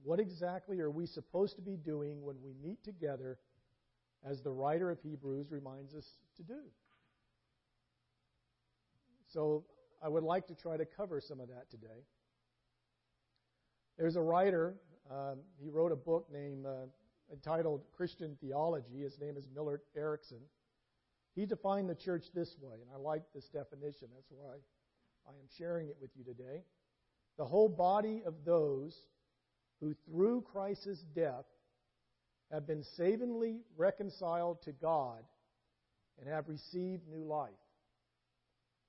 What 0.04 0.20
exactly 0.20 0.80
are 0.80 0.92
we 0.92 1.06
supposed 1.06 1.56
to 1.56 1.62
be 1.62 1.76
doing 1.76 2.24
when 2.24 2.38
we 2.44 2.54
meet 2.64 2.84
together, 2.84 3.40
as 4.24 4.42
the 4.42 4.52
writer 4.52 4.90
of 4.90 5.00
Hebrews 5.02 5.52
reminds 5.52 5.94
us 5.94 6.06
to 6.38 6.44
do? 6.44 6.60
So, 9.34 9.66
I 10.02 10.08
would 10.08 10.24
like 10.24 10.48
to 10.48 10.56
try 10.56 10.78
to 10.78 10.86
cover 10.86 11.20
some 11.20 11.40
of 11.40 11.50
that 11.50 11.70
today. 11.70 12.06
There's 13.98 14.16
a 14.16 14.22
writer, 14.22 14.75
um, 15.10 15.39
he 15.60 15.70
wrote 15.70 15.92
a 15.92 15.96
book 15.96 16.27
named 16.32 16.66
uh, 16.66 16.86
entitled 17.32 17.82
Christian 17.96 18.38
Theology. 18.39 19.01
His 19.01 19.20
name 19.20 19.38
is 19.38 19.48
Millard 19.54 19.82
Erickson. 19.96 20.39
He 21.36 21.46
defined 21.46 21.89
the 21.89 21.96
church 21.96 22.25
this 22.34 22.56
way, 22.62 22.75
and 22.82 22.89
I 22.94 22.98
like 22.98 23.24
this 23.34 23.48
definition. 23.48 24.10
That's 24.13 24.30
why 24.30 24.54
I 25.27 25.32
am 25.32 25.48
sharing 25.58 25.88
it 25.88 25.98
with 26.00 26.12
you 26.16 26.24
today. 26.24 26.62
The 27.38 27.46
whole 27.46 27.70
body 27.70 28.22
of 28.25 28.34
those 28.46 28.96
who, 29.80 29.96
through 30.06 30.42
Christ's 30.42 31.04
death, 31.16 31.46
have 32.51 32.66
been 32.66 32.84
savingly 32.96 33.62
reconciled 33.75 34.62
to 34.63 34.72
God 34.72 35.24
and 36.20 36.30
have 36.30 36.48
received 36.48 37.08
new 37.08 37.24
life. 37.24 37.50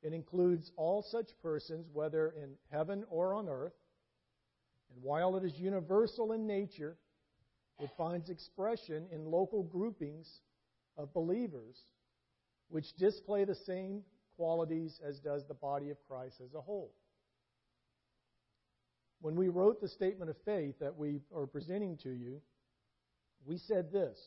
It 0.02 0.12
includes 0.12 0.70
all 0.76 1.02
such 1.02 1.28
persons, 1.42 1.86
whether 1.92 2.28
in 2.30 2.50
heaven 2.70 3.04
or 3.10 3.34
on 3.34 3.48
earth, 3.48 3.72
and 4.98 5.04
while 5.04 5.36
it 5.36 5.44
is 5.44 5.58
universal 5.58 6.32
in 6.32 6.46
nature, 6.46 6.96
it 7.78 7.90
finds 7.96 8.30
expression 8.30 9.06
in 9.12 9.30
local 9.30 9.62
groupings 9.62 10.40
of 10.96 11.14
believers 11.14 11.76
which 12.68 12.96
display 12.96 13.44
the 13.44 13.54
same 13.54 14.02
qualities 14.36 15.00
as 15.06 15.20
does 15.20 15.46
the 15.46 15.54
body 15.54 15.90
of 15.90 15.96
Christ 16.08 16.40
as 16.44 16.52
a 16.54 16.60
whole. 16.60 16.92
When 19.20 19.36
we 19.36 19.48
wrote 19.48 19.80
the 19.80 19.88
statement 19.88 20.30
of 20.30 20.36
faith 20.44 20.74
that 20.80 20.96
we 20.96 21.20
are 21.34 21.46
presenting 21.46 21.96
to 21.98 22.10
you, 22.10 22.40
we 23.46 23.56
said 23.56 23.92
this 23.92 24.18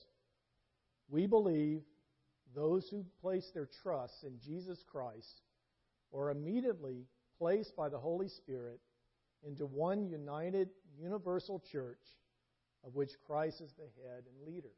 We 1.09 1.27
believe 1.27 1.81
those 2.55 2.87
who 2.89 3.05
place 3.21 3.51
their 3.53 3.69
trust 3.83 4.23
in 4.23 4.39
Jesus 4.39 4.83
Christ 4.89 5.41
are 6.13 6.31
immediately 6.31 7.07
placed 7.37 7.75
by 7.75 7.89
the 7.89 7.99
Holy 7.99 8.29
Spirit 8.29 8.79
into 9.45 9.65
one 9.65 10.07
united 10.07 10.69
universal 10.99 11.61
church 11.71 11.99
of 12.85 12.95
which 12.95 13.11
Christ 13.25 13.61
is 13.61 13.71
the 13.77 13.83
head 14.01 14.23
and 14.25 14.53
leader. 14.53 14.71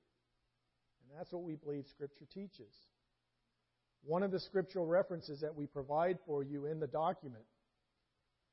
And 1.01 1.17
that's 1.17 1.31
what 1.31 1.43
we 1.43 1.55
believe 1.55 1.85
Scripture 1.89 2.25
teaches. 2.33 2.73
One 4.05 4.23
of 4.23 4.31
the 4.31 4.39
scriptural 4.39 4.85
references 4.85 5.39
that 5.41 5.55
we 5.55 5.65
provide 5.65 6.17
for 6.25 6.43
you 6.43 6.65
in 6.65 6.79
the 6.79 6.87
document 6.87 7.45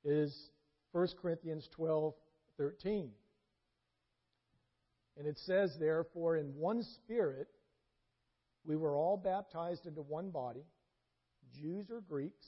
is 0.05 0.51
1 0.93 1.09
Corinthians 1.21 1.69
12 1.75 2.15
13. 2.57 3.11
And 5.19 5.27
it 5.27 5.39
says, 5.39 5.77
Therefore, 5.79 6.37
in 6.37 6.55
one 6.57 6.83
spirit 6.83 7.49
we 8.65 8.77
were 8.77 8.97
all 8.97 9.17
baptized 9.17 9.87
into 9.87 10.03
one 10.03 10.31
body, 10.31 10.65
Jews 11.61 11.91
or 11.91 12.01
Greeks, 12.03 12.47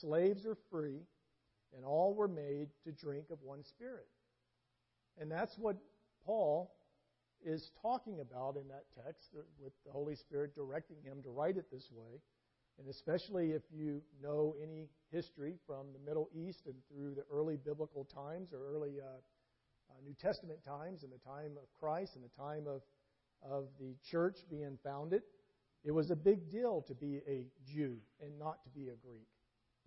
slaves 0.00 0.44
or 0.44 0.56
free, 0.70 1.00
and 1.74 1.84
all 1.84 2.14
were 2.14 2.28
made 2.28 2.68
to 2.84 2.92
drink 2.92 3.26
of 3.30 3.38
one 3.42 3.64
spirit. 3.64 4.06
And 5.20 5.30
that's 5.30 5.56
what 5.58 5.76
Paul 6.24 6.72
is 7.44 7.70
talking 7.80 8.20
about 8.20 8.56
in 8.56 8.68
that 8.68 8.84
text 9.04 9.30
with 9.60 9.72
the 9.84 9.92
Holy 9.92 10.14
Spirit 10.14 10.54
directing 10.54 10.96
him 11.02 11.22
to 11.22 11.30
write 11.30 11.56
it 11.56 11.66
this 11.72 11.88
way. 11.92 12.20
And 12.78 12.88
especially 12.88 13.50
if 13.50 13.62
you 13.70 14.00
know 14.22 14.54
any 14.62 14.88
history 15.10 15.56
from 15.66 15.86
the 15.92 15.98
Middle 16.08 16.28
East 16.34 16.62
and 16.66 16.74
through 16.88 17.14
the 17.14 17.24
early 17.30 17.56
biblical 17.56 18.04
times 18.04 18.52
or 18.52 18.74
early 18.74 18.94
uh, 19.00 19.18
uh, 19.90 20.00
New 20.04 20.14
Testament 20.14 20.60
times 20.64 21.02
and 21.02 21.12
the 21.12 21.18
time 21.18 21.52
of 21.56 21.68
Christ 21.78 22.16
and 22.16 22.24
the 22.24 22.42
time 22.42 22.66
of, 22.66 22.80
of 23.42 23.66
the 23.78 23.94
church 24.10 24.38
being 24.50 24.78
founded, 24.82 25.22
it 25.84 25.90
was 25.90 26.10
a 26.10 26.16
big 26.16 26.50
deal 26.50 26.84
to 26.88 26.94
be 26.94 27.20
a 27.28 27.46
Jew 27.66 27.96
and 28.20 28.38
not 28.38 28.62
to 28.64 28.70
be 28.70 28.88
a 28.88 28.96
Greek. 29.06 29.28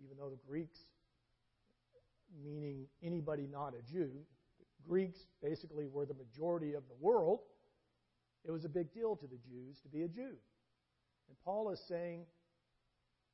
Even 0.03 0.17
though 0.17 0.29
the 0.29 0.39
Greeks, 0.47 0.79
meaning 2.43 2.85
anybody 3.03 3.47
not 3.51 3.73
a 3.73 3.81
Jew, 3.91 4.11
Greeks 4.87 5.19
basically 5.41 5.87
were 5.87 6.05
the 6.05 6.13
majority 6.13 6.73
of 6.73 6.83
the 6.87 6.95
world, 6.99 7.39
it 8.43 8.51
was 8.51 8.65
a 8.65 8.69
big 8.69 8.93
deal 8.93 9.15
to 9.15 9.25
the 9.25 9.37
Jews 9.37 9.79
to 9.81 9.89
be 9.89 10.03
a 10.03 10.07
Jew. 10.07 10.35
And 11.27 11.37
Paul 11.43 11.71
is 11.71 11.81
saying 11.87 12.25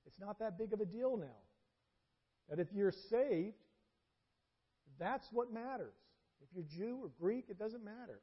it's 0.06 0.20
not 0.20 0.40
that 0.40 0.58
big 0.58 0.74
of 0.74 0.80
a 0.80 0.86
deal 0.86 1.18
now. 1.18 1.28
That 2.50 2.60
if 2.60 2.68
you're 2.74 2.94
saved, 3.10 3.56
that's 5.00 5.28
what 5.32 5.52
matters. 5.52 5.96
If 6.42 6.50
you're 6.54 6.64
Jew 6.64 7.00
or 7.04 7.12
Greek, 7.20 7.46
it 7.50 7.60
doesn't 7.60 7.84
matter. 7.84 8.22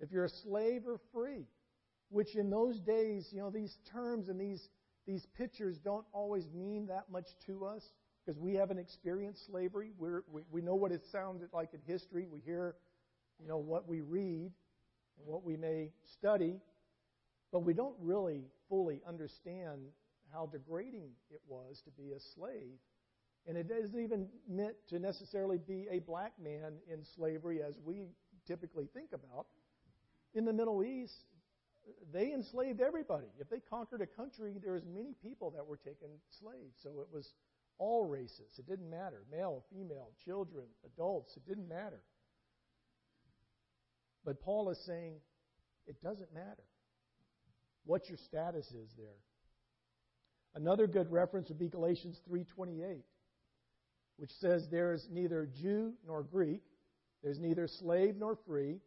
If 0.00 0.10
you're 0.10 0.24
a 0.24 0.28
slave 0.28 0.82
or 0.86 1.00
free, 1.12 1.46
which 2.08 2.34
in 2.34 2.50
those 2.50 2.80
days, 2.80 3.28
you 3.32 3.40
know, 3.40 3.50
these 3.50 3.78
terms 3.92 4.28
and 4.28 4.40
these, 4.40 4.68
these 5.06 5.26
pictures 5.36 5.78
don't 5.78 6.04
always 6.12 6.48
mean 6.52 6.86
that 6.88 7.10
much 7.10 7.26
to 7.46 7.64
us 7.64 7.82
because 8.24 8.38
we 8.38 8.54
haven't 8.54 8.78
experienced 8.78 9.46
slavery. 9.46 9.90
We're, 9.98 10.22
we 10.32 10.42
we 10.50 10.60
know 10.62 10.74
what 10.74 10.92
it 10.92 11.02
sounded 11.10 11.48
like 11.52 11.70
in 11.74 11.80
history. 11.86 12.26
We 12.30 12.40
hear, 12.40 12.76
you 13.40 13.48
know, 13.48 13.58
what 13.58 13.88
we 13.88 14.00
read 14.00 14.52
and 15.18 15.26
what 15.26 15.44
we 15.44 15.56
may 15.56 15.90
study, 16.18 16.56
but 17.52 17.60
we 17.60 17.74
don't 17.74 17.96
really 18.00 18.44
fully 18.68 19.00
understand 19.06 19.80
how 20.32 20.46
degrading 20.46 21.10
it 21.30 21.40
was 21.46 21.82
to 21.84 21.90
be 21.90 22.12
a 22.12 22.20
slave. 22.34 22.78
And 23.46 23.56
it 23.58 23.70
isn't 23.70 23.98
even 24.00 24.28
meant 24.48 24.74
to 24.88 24.98
necessarily 24.98 25.58
be 25.58 25.86
a 25.90 25.98
black 26.00 26.32
man 26.42 26.74
in 26.90 27.04
slavery 27.14 27.62
as 27.62 27.78
we 27.84 28.06
typically 28.46 28.88
think 28.94 29.10
about. 29.12 29.46
In 30.34 30.44
the 30.44 30.52
Middle 30.52 30.82
East, 30.82 31.26
they 32.12 32.32
enslaved 32.32 32.80
everybody. 32.80 33.26
If 33.38 33.50
they 33.50 33.60
conquered 33.60 34.00
a 34.00 34.06
country, 34.06 34.54
there 34.62 34.72
was 34.72 34.84
many 34.84 35.14
people 35.22 35.50
that 35.50 35.66
were 35.66 35.76
taken 35.76 36.08
slaves. 36.40 36.74
So 36.82 36.88
it 37.00 37.08
was 37.12 37.34
all 37.78 38.04
races. 38.04 38.58
It 38.58 38.66
didn't 38.66 38.90
matter. 38.90 39.22
Male, 39.30 39.64
female, 39.72 40.10
children, 40.24 40.66
adults. 40.84 41.36
It 41.36 41.46
didn't 41.46 41.68
matter. 41.68 42.02
But 44.24 44.40
Paul 44.40 44.70
is 44.70 44.78
saying 44.86 45.16
it 45.86 46.02
doesn't 46.02 46.32
matter 46.32 46.64
what 47.84 48.08
your 48.08 48.18
status 48.26 48.66
is 48.66 48.90
there. 48.96 49.20
Another 50.54 50.86
good 50.86 51.10
reference 51.10 51.48
would 51.48 51.58
be 51.58 51.68
Galatians 51.68 52.20
3:28, 52.28 53.04
which 54.16 54.30
says 54.40 54.68
there 54.68 54.92
is 54.92 55.08
neither 55.10 55.46
Jew 55.46 55.94
nor 56.06 56.22
Greek, 56.22 56.62
there's 57.22 57.40
neither 57.40 57.66
slave 57.66 58.16
nor 58.16 58.36
free, 58.36 58.80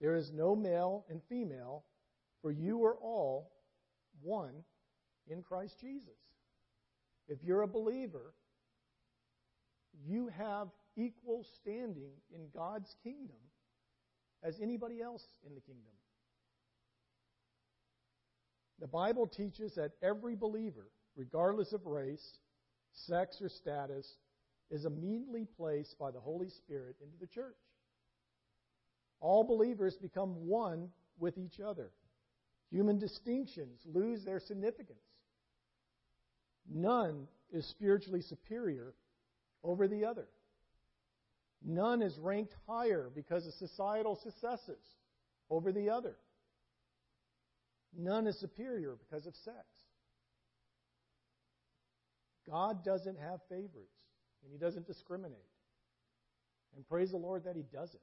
there 0.00 0.16
is 0.16 0.32
no 0.32 0.56
male 0.56 1.06
and 1.08 1.22
female, 1.24 1.84
for 2.40 2.50
you 2.50 2.84
are 2.84 2.96
all 2.96 3.52
one 4.20 4.64
in 5.28 5.42
Christ 5.42 5.78
Jesus. 5.80 6.18
If 7.28 7.38
you're 7.42 7.62
a 7.62 7.68
believer, 7.68 8.34
you 10.06 10.28
have 10.28 10.68
equal 10.96 11.44
standing 11.60 12.12
in 12.34 12.48
God's 12.54 12.94
kingdom 13.02 13.36
as 14.42 14.58
anybody 14.60 15.00
else 15.00 15.24
in 15.46 15.54
the 15.54 15.60
kingdom. 15.60 15.92
The 18.80 18.88
Bible 18.88 19.26
teaches 19.26 19.74
that 19.76 19.92
every 20.02 20.34
believer, 20.34 20.88
regardless 21.16 21.72
of 21.72 21.86
race, 21.86 22.38
sex, 22.92 23.40
or 23.40 23.48
status, 23.48 24.16
is 24.70 24.84
immediately 24.84 25.46
placed 25.56 25.98
by 25.98 26.10
the 26.10 26.20
Holy 26.20 26.48
Spirit 26.48 26.96
into 27.00 27.16
the 27.20 27.26
church. 27.26 27.56
All 29.20 29.44
believers 29.44 29.96
become 29.96 30.48
one 30.48 30.88
with 31.18 31.38
each 31.38 31.60
other. 31.60 31.90
Human 32.70 32.98
distinctions 32.98 33.80
lose 33.84 34.24
their 34.24 34.40
significance. 34.40 34.98
None 36.74 37.26
is 37.52 37.66
spiritually 37.66 38.22
superior 38.22 38.94
over 39.62 39.86
the 39.86 40.04
other. 40.04 40.26
None 41.64 42.02
is 42.02 42.18
ranked 42.18 42.54
higher 42.66 43.10
because 43.14 43.46
of 43.46 43.52
societal 43.54 44.16
successes 44.16 44.80
over 45.50 45.70
the 45.70 45.90
other. 45.90 46.16
None 47.96 48.26
is 48.26 48.38
superior 48.40 48.96
because 48.96 49.26
of 49.26 49.34
sex. 49.36 49.66
God 52.48 52.84
doesn't 52.84 53.18
have 53.18 53.40
favorites, 53.48 53.98
and 54.42 54.50
He 54.50 54.58
doesn't 54.58 54.86
discriminate. 54.86 55.38
And 56.74 56.88
praise 56.88 57.10
the 57.10 57.18
Lord 57.18 57.44
that 57.44 57.54
He 57.54 57.62
doesn't. 57.62 58.02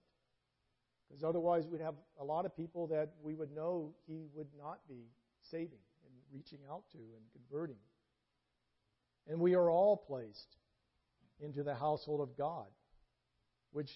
Because 1.10 1.24
otherwise, 1.24 1.66
we'd 1.68 1.82
have 1.82 1.96
a 2.22 2.24
lot 2.24 2.46
of 2.46 2.56
people 2.56 2.88
that 2.88 3.10
we 3.24 3.34
would 3.34 3.52
know 3.54 3.96
He 4.06 4.28
would 4.36 4.50
not 4.58 4.80
be 4.88 5.08
saving 5.42 5.82
and 6.06 6.14
reaching 6.32 6.60
out 6.70 6.84
to 6.92 7.00
and 7.00 7.26
converting. 7.34 7.78
And 9.28 9.40
we 9.40 9.56
are 9.56 9.70
all 9.70 9.98
placed 9.98 10.58
into 11.40 11.64
the 11.64 11.76
household 11.76 12.22
of 12.22 12.38
God, 12.38 12.66
which 13.72 13.92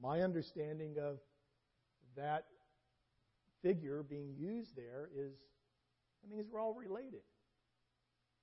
my 0.00 0.22
understanding 0.22 0.96
of 1.00 1.18
that 2.16 2.46
figure 3.62 4.02
being 4.02 4.34
used 4.36 4.74
there 4.76 5.08
is, 5.16 5.32
I 6.24 6.34
mean, 6.34 6.44
we're 6.50 6.60
all 6.60 6.74
related. 6.74 7.20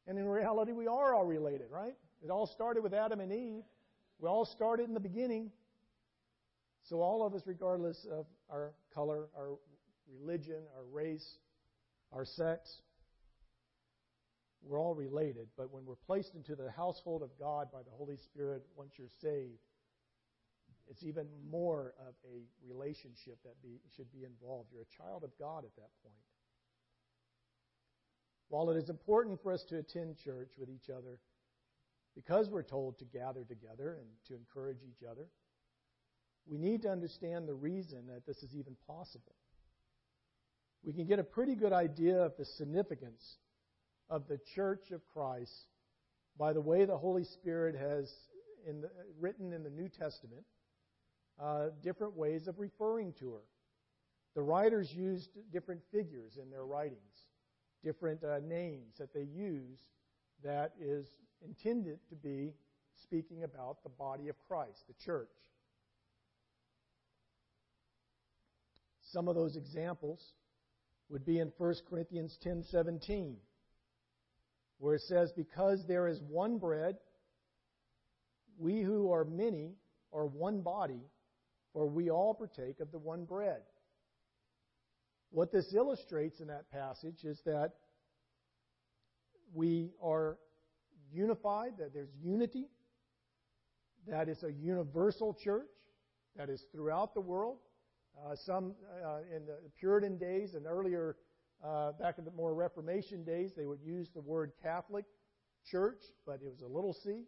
And 0.07 0.17
in 0.17 0.25
reality, 0.25 0.71
we 0.71 0.87
are 0.87 1.13
all 1.13 1.25
related, 1.25 1.67
right? 1.71 1.95
It 2.23 2.29
all 2.29 2.47
started 2.47 2.83
with 2.83 2.93
Adam 2.93 3.19
and 3.19 3.31
Eve. 3.31 3.63
We 4.19 4.27
all 4.27 4.45
started 4.45 4.87
in 4.87 4.93
the 4.93 4.99
beginning. 4.99 5.51
So 6.83 7.01
all 7.01 7.25
of 7.25 7.33
us, 7.33 7.43
regardless 7.45 8.05
of 8.11 8.25
our 8.49 8.73
color, 8.93 9.27
our 9.37 9.57
religion, 10.19 10.63
our 10.75 10.83
race, 10.91 11.37
our 12.11 12.25
sex, 12.25 12.81
we're 14.61 14.79
all 14.79 14.93
related. 14.93 15.47
But 15.57 15.71
when 15.71 15.85
we're 15.85 15.95
placed 15.95 16.35
into 16.35 16.55
the 16.55 16.71
household 16.71 17.23
of 17.23 17.29
God 17.39 17.71
by 17.71 17.79
the 17.79 17.91
Holy 17.91 18.17
Spirit 18.17 18.63
once 18.75 18.93
you're 18.97 19.07
saved, 19.21 19.59
it's 20.89 21.03
even 21.03 21.27
more 21.49 21.93
of 21.99 22.15
a 22.25 22.41
relationship 22.67 23.37
that 23.43 23.61
be, 23.61 23.79
should 23.95 24.11
be 24.11 24.23
involved. 24.23 24.69
You're 24.71 24.81
a 24.81 24.97
child 24.97 25.23
of 25.23 25.29
God 25.37 25.63
at 25.63 25.75
that 25.75 25.91
point. 26.03 26.15
While 28.49 28.71
it 28.71 28.77
is 28.77 28.89
important 28.89 29.41
for 29.43 29.51
us 29.51 29.63
to 29.65 29.77
attend 29.77 30.17
church 30.17 30.53
with 30.57 30.69
each 30.69 30.89
other, 30.89 31.19
because 32.15 32.49
we're 32.49 32.63
told 32.63 32.97
to 32.99 33.05
gather 33.05 33.43
together 33.43 33.97
and 33.99 34.07
to 34.27 34.35
encourage 34.35 34.79
each 34.83 35.07
other, 35.09 35.27
we 36.47 36.57
need 36.57 36.81
to 36.81 36.89
understand 36.89 37.47
the 37.47 37.53
reason 37.53 38.07
that 38.07 38.25
this 38.25 38.41
is 38.41 38.55
even 38.55 38.75
possible. 38.87 39.35
We 40.83 40.93
can 40.93 41.05
get 41.05 41.19
a 41.19 41.23
pretty 41.23 41.53
good 41.53 41.73
idea 41.73 42.17
of 42.17 42.35
the 42.37 42.45
significance 42.45 43.37
of 44.09 44.27
the 44.27 44.39
church 44.55 44.91
of 44.91 45.01
Christ 45.13 45.67
by 46.37 46.53
the 46.53 46.61
way 46.61 46.85
the 46.85 46.97
Holy 46.97 47.23
Spirit 47.23 47.75
has 47.75 48.11
in 48.67 48.81
the, 48.81 48.89
written 49.19 49.53
in 49.53 49.63
the 49.63 49.69
New 49.69 49.89
Testament 49.89 50.45
uh, 51.41 51.67
different 51.83 52.15
ways 52.15 52.47
of 52.47 52.59
referring 52.59 53.13
to 53.19 53.33
her. 53.33 53.43
The 54.35 54.41
writers 54.41 54.91
used 54.93 55.29
different 55.51 55.81
figures 55.91 56.37
in 56.41 56.49
their 56.49 56.65
writings, 56.65 56.99
different 57.83 58.23
uh, 58.23 58.39
names 58.39 58.95
that 58.97 59.13
they 59.13 59.23
use 59.23 59.79
that 60.43 60.73
is 60.79 61.05
intended 61.43 61.99
to 62.09 62.15
be 62.15 62.53
speaking 63.03 63.43
about 63.43 63.83
the 63.83 63.89
body 63.89 64.27
of 64.27 64.35
Christ, 64.47 64.83
the 64.87 64.93
church. 65.05 65.29
Some 69.11 69.27
of 69.27 69.35
those 69.35 69.55
examples 69.55 70.21
would 71.09 71.25
be 71.25 71.39
in 71.39 71.51
1 71.57 71.75
Corinthians 71.89 72.37
10:17 72.45 73.35
where 74.79 74.95
it 74.95 75.01
says 75.01 75.31
because 75.35 75.85
there 75.87 76.07
is 76.07 76.19
one 76.27 76.57
bread 76.57 76.95
we 78.57 78.81
who 78.81 79.11
are 79.11 79.23
many 79.23 79.75
are 80.11 80.25
one 80.25 80.61
body 80.61 81.01
for 81.73 81.87
we 81.87 82.09
all 82.09 82.33
partake 82.33 82.79
of 82.79 82.91
the 82.91 82.97
one 82.97 83.25
bread. 83.25 83.61
What 85.31 85.51
this 85.51 85.73
illustrates 85.73 86.39
in 86.39 86.47
that 86.47 86.69
passage 86.71 87.23
is 87.23 87.39
that 87.45 87.73
we 89.53 89.91
are 90.01 90.37
unified, 91.11 91.73
that 91.77 91.93
there's 91.93 92.09
unity, 92.21 92.65
that 94.07 94.27
it's 94.27 94.43
a 94.43 94.51
universal 94.51 95.37
church, 95.43 95.69
that 96.35 96.49
is 96.49 96.63
throughout 96.71 97.13
the 97.13 97.21
world. 97.21 97.57
Uh, 98.17 98.35
some 98.45 98.73
uh, 99.05 99.19
in 99.35 99.45
the 99.45 99.57
Puritan 99.79 100.17
days 100.17 100.53
and 100.55 100.65
earlier, 100.65 101.15
uh, 101.65 101.91
back 101.93 102.17
in 102.17 102.25
the 102.25 102.31
more 102.31 102.53
Reformation 102.53 103.23
days, 103.23 103.51
they 103.55 103.65
would 103.65 103.81
use 103.81 104.09
the 104.13 104.21
word 104.21 104.51
Catholic 104.63 105.05
church, 105.69 106.03
but 106.25 106.39
it 106.43 106.49
was 106.49 106.61
a 106.61 106.67
little 106.67 106.93
c. 106.93 107.25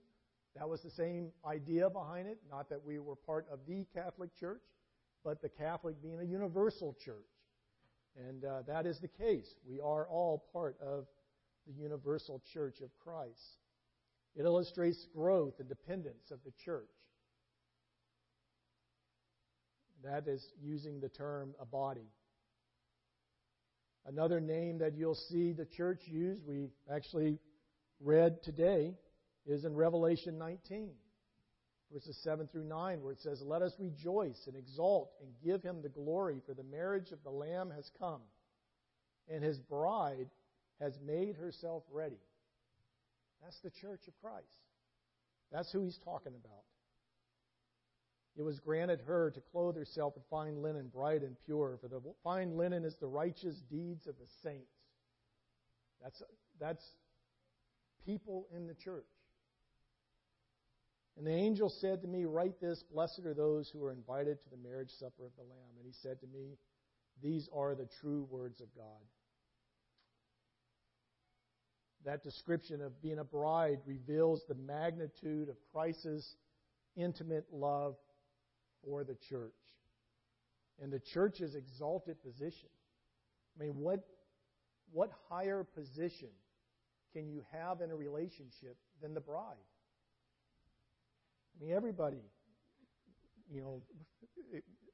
That 0.56 0.68
was 0.68 0.82
the 0.82 0.90
same 0.90 1.32
idea 1.46 1.90
behind 1.90 2.28
it, 2.28 2.40
not 2.50 2.70
that 2.70 2.84
we 2.84 3.00
were 3.00 3.16
part 3.16 3.46
of 3.52 3.60
the 3.68 3.86
Catholic 3.94 4.36
Church, 4.38 4.64
but 5.24 5.42
the 5.42 5.50
Catholic 5.50 6.02
being 6.02 6.20
a 6.20 6.26
universal 6.26 6.96
church. 7.04 7.16
And 8.28 8.44
uh, 8.44 8.64
that 8.68 8.86
is 8.86 9.00
the 9.00 9.08
case. 9.08 9.56
We 9.66 9.80
are 9.80 10.08
all 10.08 10.46
part 10.52 10.76
of 10.82 11.06
the 11.68 11.74
universal 11.74 12.42
church 12.54 12.82
of 12.82 12.90
Christ. 13.00 13.60
It 14.36 14.44
illustrates 14.44 15.08
growth 15.16 15.60
and 15.60 15.70
dependence 15.70 16.32
of 16.32 16.40
the 16.44 16.52
church. 16.64 16.90
That 20.04 20.28
is 20.28 20.54
using 20.62 21.00
the 21.00 21.10
term 21.10 21.54
a 21.62 21.66
body. 21.66 22.10
Another 24.06 24.40
name 24.40 24.80
that 24.80 24.96
you'll 24.96 25.16
see 25.16 25.52
the 25.52 25.66
church 25.66 26.02
use, 26.06 26.40
we 26.46 26.68
actually 26.92 27.38
read 28.00 28.42
today, 28.44 28.96
is 29.46 29.64
in 29.64 29.76
Revelation 29.76 30.38
19, 30.38 30.90
verses 31.94 32.18
7 32.24 32.48
through 32.48 32.66
9, 32.66 33.02
where 33.02 33.14
it 33.14 33.22
says, 33.22 33.42
Let 33.44 33.62
us 33.62 33.74
rejoice 33.80 34.40
and 34.48 34.56
exult 34.56 35.12
and 35.22 35.30
give 35.44 35.62
him 35.62 35.82
the 35.82 35.90
glory, 35.90 36.42
for 36.46 36.54
the 36.54 36.64
marriage 36.64 37.12
of 37.12 37.24
the 37.24 37.30
Lamb 37.30 37.72
has 37.76 37.90
come, 38.00 38.22
and 39.30 39.44
his 39.44 39.60
bride 39.60 40.30
has 40.80 40.98
made 41.06 41.36
herself 41.36 41.84
ready. 41.92 42.20
That's 43.44 43.60
the 43.64 43.72
church 43.82 44.02
of 44.08 44.14
Christ. 44.22 44.46
That's 45.52 45.72
who 45.72 45.84
he's 45.84 46.00
talking 46.04 46.34
about. 46.34 46.64
It 48.38 48.44
was 48.44 48.60
granted 48.60 49.02
her 49.02 49.30
to 49.32 49.42
clothe 49.52 49.76
herself 49.76 50.14
in 50.16 50.22
fine 50.30 50.62
linen, 50.62 50.90
bright 50.94 51.22
and 51.22 51.36
pure, 51.46 51.78
for 51.82 51.88
the 51.88 52.02
fine 52.24 52.56
linen 52.58 52.86
is 52.86 52.96
the 52.96 53.08
righteous 53.08 53.62
deeds 53.70 54.08
of 54.08 54.16
the 54.18 54.28
saints. 54.42 54.72
That's, 56.02 56.24
that's 56.60 56.84
people 58.06 58.48
in 58.56 58.68
the 58.68 58.74
church. 58.74 59.06
And 61.18 61.28
the 61.28 61.32
angel 61.32 61.70
said 61.70 62.02
to 62.02 62.08
me, 62.08 62.24
Write 62.24 62.60
this, 62.62 62.84
blessed 62.84 63.26
are 63.26 63.34
those 63.34 63.70
who 63.70 63.84
are 63.84 63.92
invited 63.92 64.42
to 64.42 64.50
the 64.50 64.70
marriage 64.70 64.92
supper 64.92 65.26
of 65.26 65.36
the 65.36 65.44
Lamb. 65.44 65.76
And 65.78 65.86
he 65.86 65.92
said 65.92 66.22
to 66.22 66.28
me, 66.28 66.58
These 67.22 67.50
are 67.54 67.76
the 67.76 67.90
true 68.00 68.26
words 68.32 68.62
of 68.62 68.74
God 68.76 69.02
that 72.06 72.24
description 72.24 72.82
of 72.82 73.02
being 73.02 73.20
a 73.20 73.24
bride 73.24 73.80
reveals 73.86 74.42
the 74.48 74.56
magnitude 74.56 75.50
of 75.50 75.56
Christ's 75.72 76.36
intimate 76.96 77.46
love 77.52 77.96
for 78.84 79.04
the 79.04 79.16
church 79.30 79.54
and 80.82 80.92
the 80.92 81.00
church's 81.14 81.56
exalted 81.56 82.22
position. 82.24 82.70
I 83.56 83.64
mean, 83.64 83.76
what, 83.78 84.00
what 84.92 85.12
higher 85.30 85.64
position 85.64 86.30
can 87.14 87.28
you 87.28 87.44
have 87.52 87.82
in 87.82 87.92
a 87.92 87.96
relationship 87.96 88.78
than 89.02 89.14
the 89.14 89.22
bride? 89.22 89.56
I 91.56 91.64
mean, 91.64 91.74
everybody, 91.74 92.24
you 93.52 93.62
know, 93.62 93.82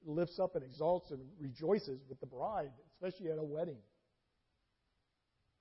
lifts 0.05 0.39
up 0.39 0.55
and 0.55 0.63
exalts 0.63 1.11
and 1.11 1.21
rejoices 1.39 2.01
with 2.09 2.19
the 2.19 2.25
bride, 2.25 2.71
especially 2.93 3.31
at 3.31 3.37
a 3.37 3.43
wedding. 3.43 3.77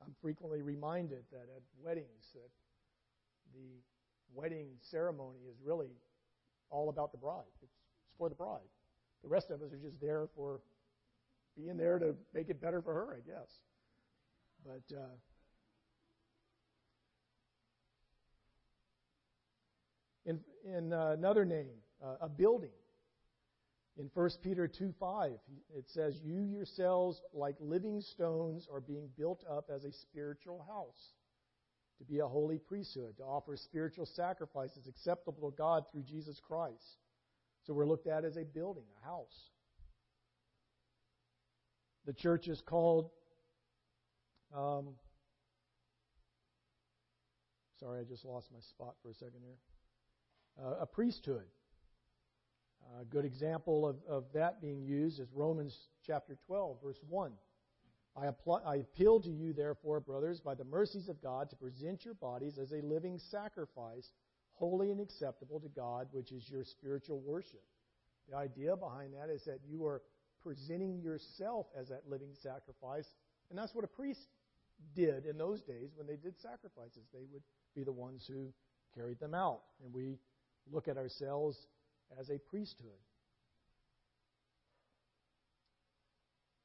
I'm 0.03 0.15
frequently 0.23 0.63
reminded 0.63 1.25
that 1.31 1.47
at 1.55 1.63
weddings 1.83 2.33
that 2.35 2.51
the 3.55 3.83
wedding 4.35 4.69
ceremony 4.91 5.41
is 5.49 5.57
really 5.65 5.91
all 6.71 6.89
about 6.89 7.13
the 7.13 7.19
bride. 7.19 7.45
It's, 7.63 7.73
for 8.19 8.29
the 8.29 8.35
bride. 8.35 8.61
The 9.23 9.29
rest 9.29 9.51
of 9.51 9.63
us 9.63 9.73
are 9.73 9.79
just 9.79 10.01
there 10.01 10.29
for 10.37 10.61
being 11.57 11.77
there 11.77 11.99
to 11.99 12.15
make 12.35 12.49
it 12.49 12.61
better 12.61 12.83
for 12.83 12.93
her, 12.93 13.17
I 13.17 13.21
guess. 13.29 13.51
But 14.65 14.97
uh, 14.97 15.15
in, 20.27 20.41
in 20.65 20.93
uh, 20.93 21.15
another 21.17 21.45
name, 21.45 21.77
uh, 22.05 22.17
a 22.21 22.29
building. 22.29 22.71
In 23.99 24.11
1 24.13 24.31
Peter 24.43 24.69
2 24.69 24.93
5, 25.01 25.31
it 25.75 25.89
says, 25.89 26.21
You 26.23 26.43
yourselves, 26.43 27.23
like 27.33 27.55
living 27.61 28.03
stones, 28.03 28.69
are 28.71 28.81
being 28.81 29.09
built 29.17 29.43
up 29.51 29.71
as 29.75 29.85
a 29.85 29.93
spiritual 29.93 30.67
house, 30.69 31.15
to 31.99 32.05
be 32.05 32.19
a 32.19 32.27
holy 32.27 32.59
priesthood, 32.59 33.17
to 33.17 33.23
offer 33.23 33.57
spiritual 33.57 34.05
sacrifices 34.05 34.87
acceptable 34.87 35.51
to 35.51 35.57
God 35.57 35.85
through 35.91 36.03
Jesus 36.03 36.39
Christ. 36.47 36.99
So 37.67 37.75
we're 37.75 37.87
looked 37.87 38.07
at 38.07 38.25
as 38.25 38.37
a 38.37 38.45
building, 38.45 38.85
a 39.03 39.07
house. 39.07 39.51
The 42.07 42.13
church 42.13 42.47
is 42.47 42.61
called, 42.61 43.11
um, 44.57 44.91
sorry, 47.81 48.01
I 48.01 48.05
just 48.05 48.25
lost 48.25 48.51
my 48.53 48.61
spot 48.61 48.95
for 49.03 49.11
a 49.11 49.15
second 49.15 49.41
here, 49.43 50.65
uh, 50.65 50.83
a 50.83 50.87
priesthood. 50.87 51.47
A 53.01 53.05
good 53.05 53.25
example 53.25 53.85
of, 53.85 53.97
of 54.09 54.25
that 54.33 54.61
being 54.61 54.81
used 54.81 55.19
is 55.19 55.27
Romans 55.35 55.89
chapter 56.07 56.39
12, 56.47 56.77
verse 56.81 57.01
1. 57.09 57.33
I, 58.17 58.29
I 58.65 58.77
appeal 58.77 59.21
to 59.21 59.31
you, 59.31 59.53
therefore, 59.53 59.99
brothers, 59.99 60.41
by 60.41 60.55
the 60.55 60.65
mercies 60.65 61.09
of 61.09 61.21
God, 61.21 61.51
to 61.51 61.57
present 61.57 62.05
your 62.05 62.15
bodies 62.15 62.59
as 62.59 62.71
a 62.71 62.81
living 62.81 63.19
sacrifice, 63.19 64.13
holy 64.57 64.91
and 64.91 65.01
acceptable 65.01 65.61
to 65.61 65.69
God, 65.69 66.09
which 66.13 66.33
is 66.33 66.49
your 66.51 66.65
spiritual 66.65 67.21
worship. 67.21 67.63
The 68.29 68.37
idea 68.37 68.77
behind 68.77 69.15
that 69.15 69.31
is 69.33 69.45
that 69.45 69.61
you 69.69 69.87
are 69.87 70.03
presenting 70.43 71.01
yourself 71.01 71.67
as 71.79 71.89
that 71.89 72.03
living 72.09 72.31
sacrifice, 72.43 73.07
and 73.51 73.59
that's 73.59 73.75
what 73.75 73.85
a 73.85 73.89
priest 73.89 74.27
did 74.95 75.27
in 75.27 75.39
those 75.39 75.61
days 75.63 75.91
when 75.97 76.07
they 76.07 76.17
did 76.17 76.39
sacrifices. 76.41 77.05
They 77.13 77.25
would 77.33 77.43
be 77.75 77.85
the 77.85 77.93
ones 77.93 78.25
who 78.27 78.53
carried 78.95 79.21
them 79.21 79.35
out. 79.35 79.61
And 79.85 79.93
we 79.93 80.19
look 80.73 80.89
at 80.89 80.97
ourselves 80.97 81.57
as 82.19 82.31
a 82.31 82.39
priesthood. 82.39 82.99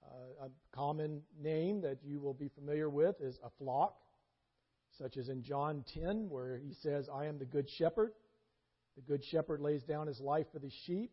Uh, 0.03 0.45
a 0.45 0.75
common 0.75 1.21
name 1.41 1.81
that 1.81 1.97
you 2.03 2.19
will 2.19 2.33
be 2.33 2.49
familiar 2.49 2.89
with 2.89 3.15
is 3.21 3.39
a 3.43 3.49
flock, 3.57 3.95
such 5.01 5.17
as 5.17 5.29
in 5.29 5.41
John 5.41 5.83
10, 5.95 6.29
where 6.29 6.57
he 6.57 6.73
says, 6.73 7.09
I 7.11 7.25
am 7.25 7.39
the 7.39 7.45
good 7.45 7.67
shepherd. 7.67 8.11
The 8.95 9.01
good 9.01 9.23
shepherd 9.23 9.59
lays 9.59 9.83
down 9.83 10.05
his 10.05 10.19
life 10.19 10.45
for 10.53 10.59
the 10.59 10.69
sheep. 10.85 11.11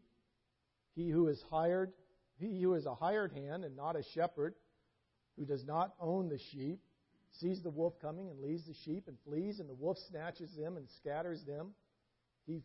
He 0.95 1.09
who 1.09 1.29
is 1.29 1.43
hired, 1.51 1.93
he 2.39 2.61
who 2.61 2.75
is 2.75 2.85
a 2.85 2.95
hired 2.95 3.33
hand 3.33 3.65
and 3.65 3.77
not 3.77 3.97
a 3.97 4.03
shepherd, 4.15 4.55
who 5.39 5.47
does 5.47 5.65
not 5.65 5.95
own 6.01 6.29
the 6.29 6.39
sheep, 6.53 6.81
sees 7.33 7.63
the 7.63 7.71
wolf 7.71 7.95
coming 8.01 8.29
and 8.29 8.41
leaves 8.41 8.67
the 8.67 8.75
sheep 8.85 9.05
and 9.07 9.17
flees, 9.25 9.61
and 9.61 9.71
the 9.71 9.75
wolf 9.75 9.97
snatches 10.11 10.51
them 10.55 10.77
and 10.77 10.87
scatters 10.99 11.45
them. 11.45 11.71
He 12.47 12.63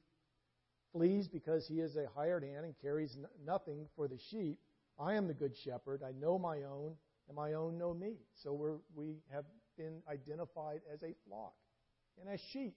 flees 0.91 1.27
because 1.27 1.67
he 1.67 1.79
is 1.79 1.95
a 1.95 2.07
hired 2.15 2.43
hand 2.43 2.65
and 2.65 2.73
carries 2.81 3.15
nothing 3.45 3.87
for 3.95 4.07
the 4.07 4.17
sheep. 4.29 4.59
I 4.99 5.13
am 5.13 5.27
the 5.27 5.33
good 5.33 5.55
shepherd. 5.63 6.01
I 6.03 6.11
know 6.19 6.37
my 6.37 6.63
own, 6.63 6.95
and 7.27 7.35
my 7.35 7.53
own 7.53 7.77
know 7.77 7.93
me. 7.93 8.15
So 8.41 8.51
we're, 8.53 8.75
we 8.95 9.19
have 9.31 9.45
been 9.77 10.01
identified 10.09 10.81
as 10.93 11.01
a 11.03 11.13
flock 11.27 11.53
and 12.19 12.29
as 12.29 12.39
sheep. 12.51 12.75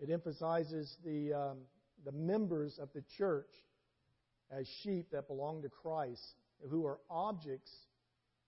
It 0.00 0.10
emphasizes 0.10 0.96
the, 1.04 1.34
um, 1.34 1.58
the 2.04 2.12
members 2.12 2.78
of 2.78 2.88
the 2.94 3.02
church 3.16 3.50
as 4.50 4.66
sheep 4.82 5.10
that 5.12 5.26
belong 5.26 5.62
to 5.62 5.68
Christ, 5.68 6.36
who 6.70 6.86
are 6.86 6.98
objects 7.10 7.72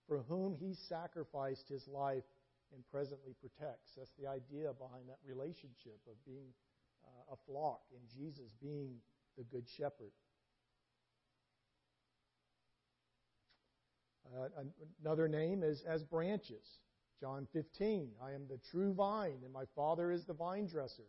for 0.07 0.23
whom 0.27 0.55
he 0.55 0.75
sacrificed 0.89 1.67
his 1.69 1.87
life 1.87 2.23
and 2.73 2.83
presently 2.91 3.35
protects. 3.39 3.91
That's 3.97 4.11
the 4.19 4.27
idea 4.27 4.71
behind 4.73 5.09
that 5.09 5.19
relationship 5.27 5.99
of 6.07 6.15
being 6.25 6.47
uh, 7.05 7.33
a 7.33 7.37
flock 7.45 7.81
and 7.93 8.01
Jesus 8.15 8.51
being 8.61 8.95
the 9.37 9.43
good 9.43 9.67
shepherd. 9.77 10.11
Uh, 14.33 14.47
another 15.03 15.27
name 15.27 15.63
is 15.63 15.83
as 15.87 16.03
branches. 16.03 16.79
John 17.19 17.47
15, 17.53 18.09
I 18.23 18.31
am 18.31 18.47
the 18.47 18.59
true 18.71 18.93
vine, 18.93 19.39
and 19.43 19.53
my 19.53 19.65
Father 19.75 20.11
is 20.11 20.25
the 20.25 20.33
vine 20.33 20.67
dresser. 20.67 21.05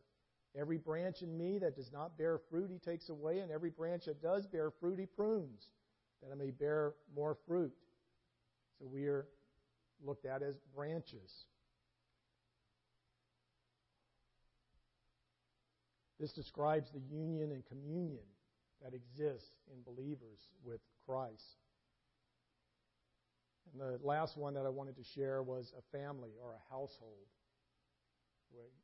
Every 0.58 0.76
branch 0.76 1.22
in 1.22 1.38
me 1.38 1.58
that 1.58 1.76
does 1.76 1.90
not 1.92 2.18
bear 2.18 2.38
fruit, 2.50 2.70
he 2.70 2.78
takes 2.78 3.08
away, 3.08 3.38
and 3.38 3.50
every 3.50 3.70
branch 3.70 4.04
that 4.04 4.20
does 4.20 4.46
bear 4.46 4.70
fruit, 4.70 4.98
he 4.98 5.06
prunes, 5.06 5.68
that 6.22 6.30
I 6.30 6.34
may 6.34 6.50
bear 6.50 6.94
more 7.14 7.38
fruit. 7.46 7.72
So 8.78 8.86
we 8.86 9.06
are 9.06 9.26
looked 10.04 10.26
at 10.26 10.42
as 10.42 10.56
branches. 10.74 11.46
This 16.20 16.32
describes 16.32 16.90
the 16.90 17.00
union 17.10 17.52
and 17.52 17.64
communion 17.66 18.24
that 18.82 18.94
exists 18.94 19.50
in 19.72 19.82
believers 19.82 20.38
with 20.62 20.80
Christ. 21.06 21.61
And 23.70 23.80
the 23.80 23.98
last 24.02 24.36
one 24.36 24.54
that 24.54 24.66
I 24.66 24.68
wanted 24.68 24.96
to 24.96 25.04
share 25.04 25.42
was 25.42 25.72
a 25.76 25.96
family 25.96 26.30
or 26.42 26.52
a 26.52 26.62
household. 26.70 27.26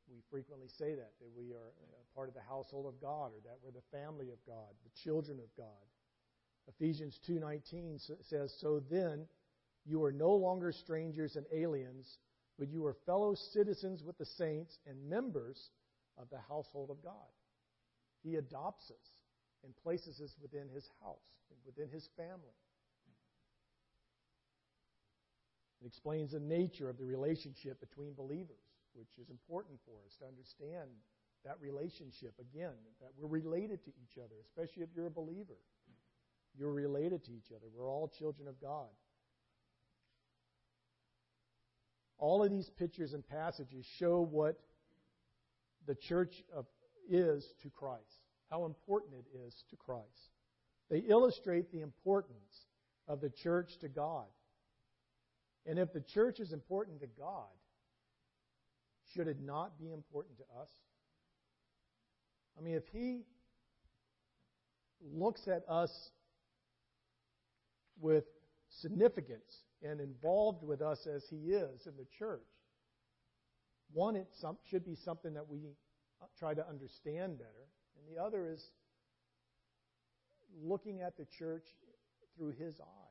We 0.08 0.22
frequently 0.30 0.68
say 0.68 0.94
that, 0.94 1.12
that 1.20 1.30
we 1.36 1.52
are 1.52 1.72
part 2.14 2.28
of 2.28 2.34
the 2.34 2.46
household 2.48 2.86
of 2.86 3.00
God 3.00 3.32
or 3.32 3.40
that 3.44 3.58
we're 3.62 3.72
the 3.72 3.84
family 3.92 4.30
of 4.30 4.38
God, 4.46 4.72
the 4.82 4.90
children 5.02 5.38
of 5.38 5.54
God. 5.56 5.86
Ephesians 6.66 7.18
2:19 7.26 7.98
says, 8.22 8.54
"So 8.60 8.80
then 8.80 9.28
you 9.84 10.02
are 10.04 10.12
no 10.12 10.34
longer 10.34 10.72
strangers 10.72 11.36
and 11.36 11.46
aliens, 11.52 12.18
but 12.58 12.68
you 12.68 12.84
are 12.86 12.94
fellow 13.06 13.34
citizens 13.34 14.02
with 14.02 14.18
the 14.18 14.26
saints 14.26 14.78
and 14.86 15.08
members 15.08 15.70
of 16.16 16.28
the 16.30 16.40
household 16.40 16.90
of 16.90 17.02
God. 17.02 17.32
He 18.22 18.36
adopts 18.36 18.90
us 18.90 19.12
and 19.64 19.76
places 19.76 20.20
us 20.20 20.36
within 20.42 20.68
his 20.68 20.88
house, 21.00 21.22
within 21.64 21.88
his 21.88 22.08
family. 22.16 22.56
It 25.77 25.77
explains 25.88 26.32
the 26.32 26.40
nature 26.40 26.88
of 26.90 26.98
the 26.98 27.04
relationship 27.04 27.80
between 27.80 28.12
believers, 28.14 28.62
which 28.92 29.08
is 29.18 29.30
important 29.30 29.80
for 29.86 29.92
us 30.06 30.14
to 30.18 30.26
understand 30.26 30.90
that 31.44 31.56
relationship 31.60 32.34
again, 32.38 32.76
that 33.00 33.10
we're 33.16 33.28
related 33.28 33.82
to 33.84 33.90
each 34.02 34.18
other, 34.18 34.34
especially 34.44 34.82
if 34.82 34.90
you're 34.94 35.06
a 35.06 35.10
believer. 35.10 35.56
You're 36.58 36.72
related 36.72 37.24
to 37.24 37.30
each 37.32 37.52
other. 37.54 37.66
We're 37.74 37.88
all 37.88 38.12
children 38.18 38.48
of 38.48 38.60
God. 38.60 38.88
All 42.18 42.44
of 42.44 42.50
these 42.50 42.68
pictures 42.68 43.14
and 43.14 43.26
passages 43.26 43.86
show 43.98 44.20
what 44.20 44.58
the 45.86 45.94
church 45.94 46.42
of, 46.54 46.66
is 47.08 47.46
to 47.62 47.70
Christ, 47.70 48.02
how 48.50 48.66
important 48.66 49.14
it 49.14 49.38
is 49.46 49.64
to 49.70 49.76
Christ. 49.76 50.04
They 50.90 50.98
illustrate 50.98 51.70
the 51.70 51.80
importance 51.80 52.66
of 53.06 53.20
the 53.20 53.30
church 53.30 53.78
to 53.80 53.88
God. 53.88 54.26
And 55.68 55.78
if 55.78 55.92
the 55.92 56.00
church 56.00 56.40
is 56.40 56.52
important 56.52 57.00
to 57.00 57.06
God, 57.06 57.44
should 59.14 59.28
it 59.28 59.36
not 59.40 59.78
be 59.78 59.92
important 59.92 60.38
to 60.38 60.44
us? 60.60 60.70
I 62.58 62.62
mean, 62.62 62.74
if 62.74 62.88
He 62.90 63.26
looks 65.00 65.46
at 65.46 65.62
us 65.68 66.10
with 68.00 68.24
significance 68.70 69.64
and 69.82 70.00
involved 70.00 70.64
with 70.64 70.80
us 70.80 71.06
as 71.06 71.24
He 71.28 71.52
is 71.52 71.86
in 71.86 71.96
the 71.98 72.06
church, 72.18 72.40
one, 73.92 74.16
it 74.16 74.28
should 74.70 74.84
be 74.86 74.94
something 74.94 75.34
that 75.34 75.48
we 75.48 75.58
try 76.38 76.54
to 76.54 76.66
understand 76.66 77.38
better. 77.38 77.68
And 77.96 78.16
the 78.16 78.22
other 78.22 78.48
is 78.50 78.70
looking 80.62 81.02
at 81.02 81.16
the 81.16 81.26
church 81.38 81.64
through 82.36 82.52
his 82.58 82.80
eyes. 82.80 83.07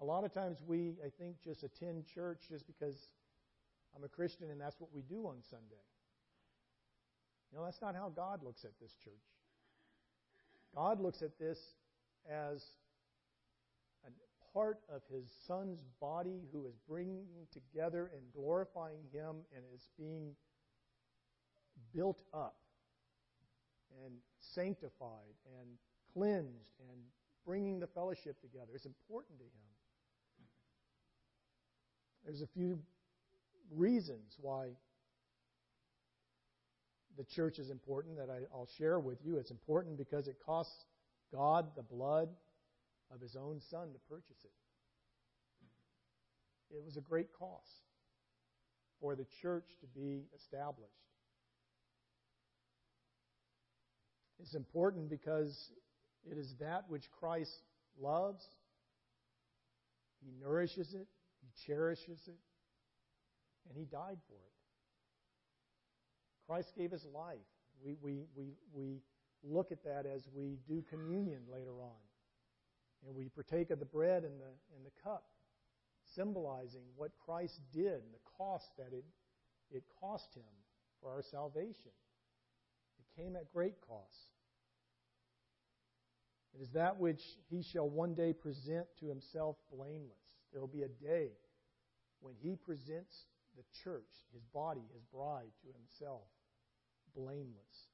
A 0.00 0.04
lot 0.04 0.24
of 0.24 0.32
times 0.32 0.58
we, 0.66 0.94
I 1.04 1.08
think, 1.18 1.36
just 1.42 1.62
attend 1.62 2.06
church 2.06 2.42
just 2.48 2.66
because 2.66 3.08
I'm 3.96 4.04
a 4.04 4.08
Christian 4.08 4.50
and 4.50 4.60
that's 4.60 4.78
what 4.78 4.90
we 4.94 5.02
do 5.02 5.26
on 5.26 5.36
Sunday. 5.48 5.82
You 7.50 7.58
know, 7.58 7.64
that's 7.64 7.80
not 7.80 7.94
how 7.94 8.10
God 8.14 8.42
looks 8.42 8.64
at 8.64 8.72
this 8.80 8.94
church. 9.02 9.14
God 10.74 11.00
looks 11.00 11.22
at 11.22 11.38
this 11.38 11.58
as 12.30 12.62
a 14.06 14.10
part 14.52 14.80
of 14.92 15.00
his 15.10 15.30
son's 15.46 15.82
body 16.00 16.42
who 16.52 16.66
is 16.66 16.74
bringing 16.88 17.24
together 17.52 18.10
and 18.14 18.22
glorifying 18.34 19.04
him 19.12 19.36
and 19.54 19.64
is 19.74 19.88
being 19.96 20.32
built 21.94 22.20
up 22.34 22.56
and 24.04 24.14
sanctified 24.40 25.36
and 25.58 25.68
cleansed 26.12 26.72
and 26.90 26.98
bringing 27.46 27.78
the 27.78 27.86
fellowship 27.86 28.40
together. 28.40 28.72
It's 28.74 28.86
important 28.86 29.38
to 29.38 29.44
him. 29.44 29.75
There's 32.26 32.42
a 32.42 32.48
few 32.48 32.80
reasons 33.70 34.34
why 34.40 34.70
the 37.16 37.24
church 37.24 37.58
is 37.60 37.70
important 37.70 38.16
that 38.16 38.28
I, 38.28 38.40
will 38.52 38.68
share 38.76 38.98
with 38.98 39.18
you. 39.24 39.38
It's 39.38 39.52
important 39.52 39.96
because 39.96 40.26
it 40.26 40.36
costs 40.44 40.74
God 41.32 41.66
the 41.76 41.82
blood 41.82 42.28
of 43.14 43.20
his 43.20 43.36
own 43.36 43.60
son 43.70 43.92
to 43.92 43.98
purchase 44.08 44.44
it. 44.44 44.50
It 46.76 46.84
was 46.84 46.96
a 46.96 47.00
great 47.00 47.28
cost 47.38 47.62
for 49.00 49.14
the 49.14 49.26
church 49.40 49.66
to 49.80 49.86
be 49.86 50.24
established. 50.34 50.90
It's 54.40 54.54
important 54.54 55.08
because 55.08 55.70
it 56.30 56.36
is 56.36 56.54
that 56.60 56.84
which 56.88 57.04
Christ 57.20 57.62
loves. 58.00 58.44
He 60.24 60.32
nourishes 60.44 60.92
it, 60.92 61.06
He 61.46 61.72
cherishes 61.72 62.20
it, 62.26 62.38
and 63.68 63.78
He 63.78 63.84
died 63.84 64.18
for 64.26 64.34
it. 64.34 64.56
Christ 66.46 66.72
gave 66.76 66.90
His 66.90 67.04
life. 67.04 67.36
We, 67.84 67.96
we, 68.02 68.24
we, 68.34 68.54
we 68.72 69.00
look 69.42 69.70
at 69.70 69.84
that 69.84 70.06
as 70.06 70.22
we 70.34 70.58
do 70.66 70.82
communion 70.90 71.42
later 71.52 71.82
on. 71.82 72.02
And 73.06 73.14
we 73.14 73.28
partake 73.28 73.70
of 73.70 73.78
the 73.78 73.84
bread 73.84 74.24
and 74.24 74.40
the, 74.40 74.52
and 74.74 74.84
the 74.84 74.90
cup, 75.02 75.24
symbolizing 76.14 76.82
what 76.96 77.12
Christ 77.24 77.60
did 77.72 77.92
and 77.92 78.12
the 78.12 78.24
cost 78.36 78.66
that 78.78 78.92
it, 78.92 79.04
it 79.70 79.84
cost 80.00 80.34
Him 80.34 80.42
for 81.00 81.10
our 81.10 81.22
salvation. 81.22 81.92
It 82.98 83.22
came 83.22 83.36
at 83.36 83.52
great 83.52 83.74
cost. 83.86 84.30
It 86.58 86.62
is 86.62 86.70
that 86.70 86.98
which 86.98 87.20
he 87.50 87.62
shall 87.62 87.88
one 87.88 88.14
day 88.14 88.32
present 88.32 88.86
to 89.00 89.08
himself 89.08 89.56
blameless. 89.70 90.25
There 90.56 90.62
will 90.62 90.68
be 90.68 90.84
a 90.84 90.88
day 90.88 91.32
when 92.20 92.32
he 92.40 92.56
presents 92.56 93.26
the 93.58 93.62
church, 93.84 94.08
his 94.32 94.42
body, 94.54 94.80
his 94.94 95.02
bride, 95.12 95.52
to 95.60 95.68
himself 95.68 96.22
blameless. 97.14 97.90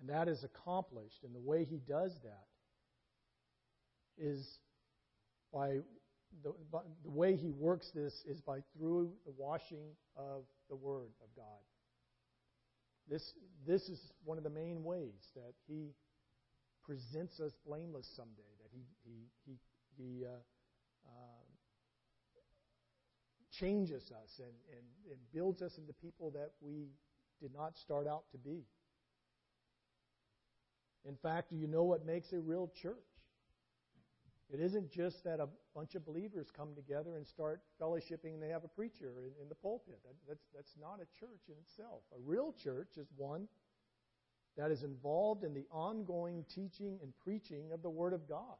And 0.00 0.08
that 0.08 0.26
is 0.26 0.42
accomplished. 0.42 1.22
And 1.22 1.34
the 1.34 1.38
way 1.38 1.66
he 1.66 1.76
does 1.86 2.14
that 2.24 2.46
is 4.16 4.58
by 5.52 5.80
the, 6.42 6.54
by 6.72 6.80
the 7.02 7.10
way 7.10 7.36
He 7.36 7.50
works 7.50 7.90
this 7.94 8.14
is 8.26 8.40
by 8.40 8.60
through 8.74 9.12
the 9.26 9.32
washing 9.36 9.90
of 10.16 10.44
the 10.70 10.76
Word 10.76 11.10
of 11.22 11.28
God. 11.36 11.44
This, 13.06 13.34
this 13.66 13.82
is 13.82 14.00
one 14.24 14.38
of 14.38 14.44
the 14.44 14.50
main 14.50 14.82
ways 14.82 15.28
that 15.34 15.52
He 15.66 15.90
presents 16.84 17.38
us 17.38 17.52
blameless 17.66 18.08
someday, 18.16 18.48
that 18.62 18.70
He, 18.72 18.84
he, 19.04 19.26
he, 19.44 19.58
he 19.96 20.24
uh, 20.24 20.30
uh, 21.06 21.39
changes 23.60 24.10
us 24.10 24.38
and, 24.38 24.54
and, 24.72 24.86
and 25.10 25.18
builds 25.32 25.62
us 25.62 25.76
into 25.78 25.92
people 25.92 26.30
that 26.30 26.50
we 26.60 26.88
did 27.40 27.52
not 27.54 27.76
start 27.76 28.06
out 28.06 28.24
to 28.32 28.38
be. 28.38 28.64
In 31.06 31.16
fact, 31.16 31.50
do 31.50 31.56
you 31.56 31.66
know 31.66 31.84
what 31.84 32.04
makes 32.04 32.32
a 32.32 32.40
real 32.40 32.70
church? 32.82 32.96
It 34.52 34.60
isn't 34.60 34.90
just 34.90 35.22
that 35.24 35.38
a 35.38 35.48
bunch 35.74 35.94
of 35.94 36.04
believers 36.04 36.48
come 36.54 36.74
together 36.74 37.16
and 37.16 37.26
start 37.26 37.60
fellowshipping 37.80 38.34
and 38.34 38.42
they 38.42 38.48
have 38.48 38.64
a 38.64 38.68
preacher 38.68 39.12
in, 39.18 39.30
in 39.40 39.48
the 39.48 39.54
pulpit. 39.54 40.00
That, 40.04 40.14
that's, 40.26 40.44
that's 40.54 40.72
not 40.80 40.96
a 40.96 41.06
church 41.18 41.42
in 41.48 41.54
itself. 41.62 42.02
A 42.12 42.20
real 42.24 42.52
church 42.52 42.96
is 42.96 43.06
one 43.16 43.46
that 44.56 44.72
is 44.72 44.82
involved 44.82 45.44
in 45.44 45.54
the 45.54 45.66
ongoing 45.70 46.44
teaching 46.52 46.98
and 47.02 47.12
preaching 47.22 47.70
of 47.72 47.82
the 47.82 47.90
Word 47.90 48.12
of 48.12 48.28
God. 48.28 48.56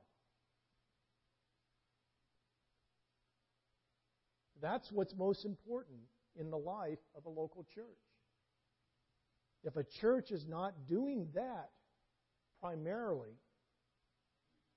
That's 4.61 4.91
what's 4.93 5.15
most 5.15 5.45
important 5.45 6.01
in 6.39 6.51
the 6.51 6.59
life 6.59 6.99
of 7.17 7.25
a 7.27 7.29
local 7.29 7.67
church. 7.75 7.85
If 9.63 9.77
a 9.77 9.85
church 9.85 10.31
is 10.31 10.47
not 10.47 10.87
doing 10.89 11.29
that 11.35 11.71
primarily, 12.61 13.37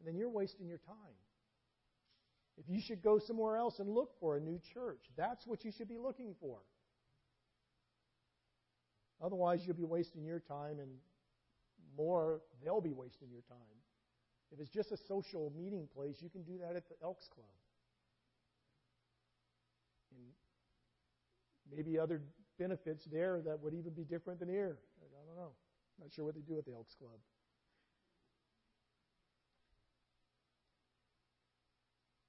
then 0.06 0.16
you're 0.16 0.30
wasting 0.30 0.68
your 0.68 0.80
time. 0.80 0.96
If 2.58 2.70
you 2.70 2.82
should 2.82 3.02
go 3.02 3.20
somewhere 3.20 3.58
else 3.58 3.80
and 3.80 3.90
look 3.90 4.12
for 4.20 4.38
a 4.38 4.40
new 4.40 4.60
church, 4.74 5.02
that's 5.18 5.48
what 5.48 5.64
you 5.66 5.72
should 5.72 5.88
be 5.88 5.98
looking 5.98 6.36
for. 6.40 6.60
Otherwise, 9.24 9.62
you'll 9.66 9.76
be 9.76 9.86
wasting 9.86 10.26
your 10.26 10.40
time, 10.40 10.80
and 10.80 10.90
more, 11.98 12.42
they'll 12.64 12.82
be 12.82 12.92
wasting 12.92 13.30
your 13.32 13.42
time. 13.44 13.58
If 14.52 14.60
it's 14.60 14.70
just 14.70 14.92
a 14.92 14.98
social 15.08 15.52
meeting 15.58 15.88
place, 15.96 16.18
you 16.20 16.30
can 16.30 16.44
do 16.44 16.58
that 16.60 16.76
at 16.76 16.88
the 16.90 16.96
Elks 17.02 17.28
Club. 17.34 17.48
And 20.16 21.76
maybe 21.76 21.98
other 21.98 22.22
benefits 22.60 23.06
there 23.12 23.42
that 23.46 23.60
would 23.62 23.74
even 23.74 23.94
be 23.94 24.04
different 24.04 24.40
than 24.40 24.50
here. 24.50 24.78
I 25.02 25.28
don't 25.28 25.38
know. 25.38 25.52
Not 26.00 26.12
sure 26.14 26.26
what 26.26 26.36
they 26.36 26.42
do 26.42 26.58
at 26.58 26.66
the 26.66 26.74
Elks 26.74 26.96
Club. 26.96 27.20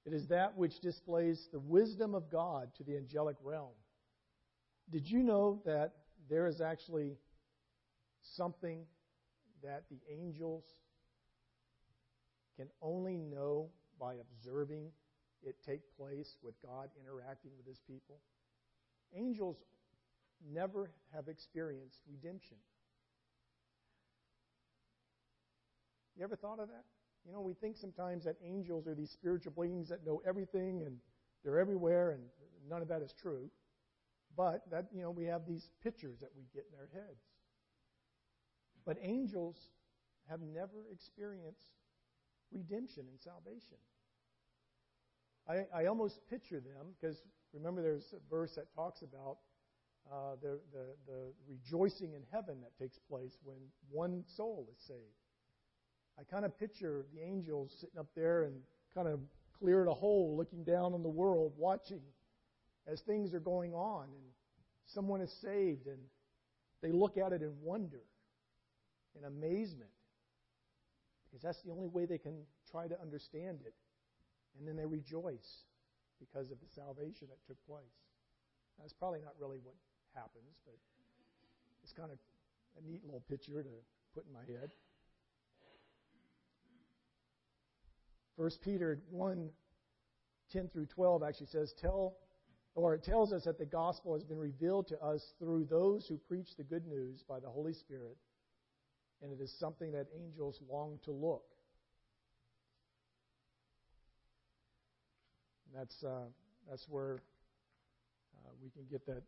It 0.05 0.13
is 0.13 0.27
that 0.27 0.55
which 0.55 0.79
displays 0.81 1.47
the 1.51 1.59
wisdom 1.59 2.13
of 2.13 2.29
God 2.31 2.69
to 2.77 2.83
the 2.83 2.95
angelic 2.95 3.37
realm. 3.43 3.73
Did 4.91 5.09
you 5.09 5.23
know 5.23 5.61
that 5.65 5.93
there 6.29 6.47
is 6.47 6.61
actually 6.61 7.17
something 8.35 8.85
that 9.63 9.85
the 9.89 9.99
angels 10.11 10.63
can 12.55 12.67
only 12.81 13.17
know 13.17 13.69
by 13.99 14.15
observing 14.15 14.91
it 15.45 15.55
take 15.65 15.81
place 15.97 16.37
with 16.43 16.55
God 16.61 16.89
interacting 16.99 17.51
with 17.57 17.67
his 17.67 17.79
people? 17.79 18.19
Angels 19.15 19.57
never 20.51 20.91
have 21.13 21.27
experienced 21.27 21.99
redemption. 22.09 22.57
You 26.17 26.23
ever 26.23 26.35
thought 26.35 26.59
of 26.59 26.69
that? 26.69 26.83
You 27.25 27.33
know, 27.33 27.41
we 27.41 27.53
think 27.53 27.77
sometimes 27.77 28.23
that 28.25 28.35
angels 28.43 28.87
are 28.87 28.95
these 28.95 29.11
spiritual 29.11 29.53
beings 29.59 29.89
that 29.89 30.05
know 30.05 30.21
everything 30.25 30.83
and 30.85 30.97
they're 31.43 31.59
everywhere, 31.59 32.11
and 32.11 32.21
none 32.69 32.81
of 32.81 32.87
that 32.87 33.01
is 33.01 33.13
true. 33.13 33.49
But 34.35 34.69
that, 34.71 34.87
you 34.93 35.01
know, 35.01 35.11
we 35.11 35.25
have 35.25 35.45
these 35.45 35.69
pictures 35.83 36.19
that 36.19 36.29
we 36.35 36.43
get 36.53 36.65
in 36.71 36.79
our 36.79 36.89
heads. 36.93 37.21
But 38.85 38.97
angels 39.01 39.57
have 40.29 40.41
never 40.41 40.85
experienced 40.91 41.71
redemption 42.51 43.05
and 43.09 43.19
salvation. 43.19 43.77
I, 45.47 45.65
I 45.73 45.85
almost 45.85 46.19
picture 46.29 46.59
them 46.59 46.87
because 46.99 47.17
remember 47.53 47.81
there's 47.81 48.13
a 48.13 48.29
verse 48.29 48.55
that 48.55 48.73
talks 48.73 49.01
about 49.01 49.37
uh, 50.11 50.35
the, 50.41 50.59
the, 50.71 50.85
the 51.07 51.33
rejoicing 51.47 52.13
in 52.13 52.21
heaven 52.31 52.57
that 52.61 52.77
takes 52.81 52.97
place 53.09 53.37
when 53.43 53.57
one 53.89 54.23
soul 54.35 54.67
is 54.71 54.77
saved. 54.87 54.99
I 56.19 56.23
kind 56.23 56.45
of 56.45 56.57
picture 56.57 57.05
the 57.13 57.21
angels 57.21 57.75
sitting 57.79 57.99
up 57.99 58.07
there 58.15 58.43
and 58.43 58.55
kind 58.93 59.07
of 59.07 59.19
cleared 59.59 59.87
a 59.87 59.93
hole 59.93 60.35
looking 60.37 60.63
down 60.63 60.93
on 60.93 61.03
the 61.03 61.09
world, 61.09 61.53
watching 61.57 62.01
as 62.87 63.01
things 63.01 63.33
are 63.33 63.39
going 63.39 63.73
on 63.73 64.03
and 64.03 64.23
someone 64.85 65.21
is 65.21 65.31
saved 65.41 65.87
and 65.87 65.97
they 66.81 66.91
look 66.91 67.17
at 67.17 67.33
it 67.33 67.41
in 67.41 67.51
wonder 67.61 68.03
and 69.15 69.25
amazement 69.25 69.89
because 71.25 71.41
that's 71.41 71.61
the 71.63 71.71
only 71.71 71.87
way 71.87 72.05
they 72.05 72.17
can 72.17 72.43
try 72.69 72.87
to 72.87 72.99
understand 73.01 73.59
it. 73.65 73.73
And 74.57 74.67
then 74.67 74.75
they 74.75 74.85
rejoice 74.85 75.65
because 76.19 76.51
of 76.51 76.57
the 76.59 76.69
salvation 76.73 77.27
that 77.29 77.39
took 77.47 77.59
place. 77.67 77.99
That's 78.79 78.93
probably 78.93 79.19
not 79.21 79.35
really 79.39 79.59
what 79.63 79.75
happens, 80.13 80.55
but 80.65 80.75
it's 81.83 81.93
kind 81.93 82.11
of 82.11 82.17
a 82.77 82.87
neat 82.87 83.03
little 83.03 83.23
picture 83.29 83.63
to 83.63 83.69
put 84.13 84.25
in 84.25 84.33
my 84.33 84.45
head. 84.45 84.71
1 88.37 88.49
Peter 88.63 88.99
1 89.11 89.49
10 90.51 90.69
through 90.69 90.85
12 90.85 91.23
actually 91.23 91.47
says, 91.47 91.73
Tell, 91.81 92.17
or 92.75 92.93
it 92.93 93.03
tells 93.03 93.33
us 93.33 93.43
that 93.45 93.57
the 93.57 93.65
gospel 93.65 94.13
has 94.13 94.23
been 94.23 94.37
revealed 94.37 94.87
to 94.87 94.99
us 95.01 95.33
through 95.39 95.65
those 95.65 96.05
who 96.07 96.17
preach 96.17 96.49
the 96.57 96.63
good 96.63 96.85
news 96.85 97.23
by 97.27 97.39
the 97.39 97.49
Holy 97.49 97.73
Spirit, 97.73 98.17
and 99.21 99.31
it 99.31 99.41
is 99.41 99.51
something 99.59 99.91
that 99.93 100.07
angels 100.15 100.59
long 100.69 100.99
to 101.05 101.11
look. 101.11 101.43
That's, 105.75 106.03
uh, 106.03 106.25
that's 106.69 106.87
where 106.87 107.21
uh, 108.37 108.49
we 108.63 108.69
can 108.69 108.83
get 108.89 109.05
that 109.07 109.23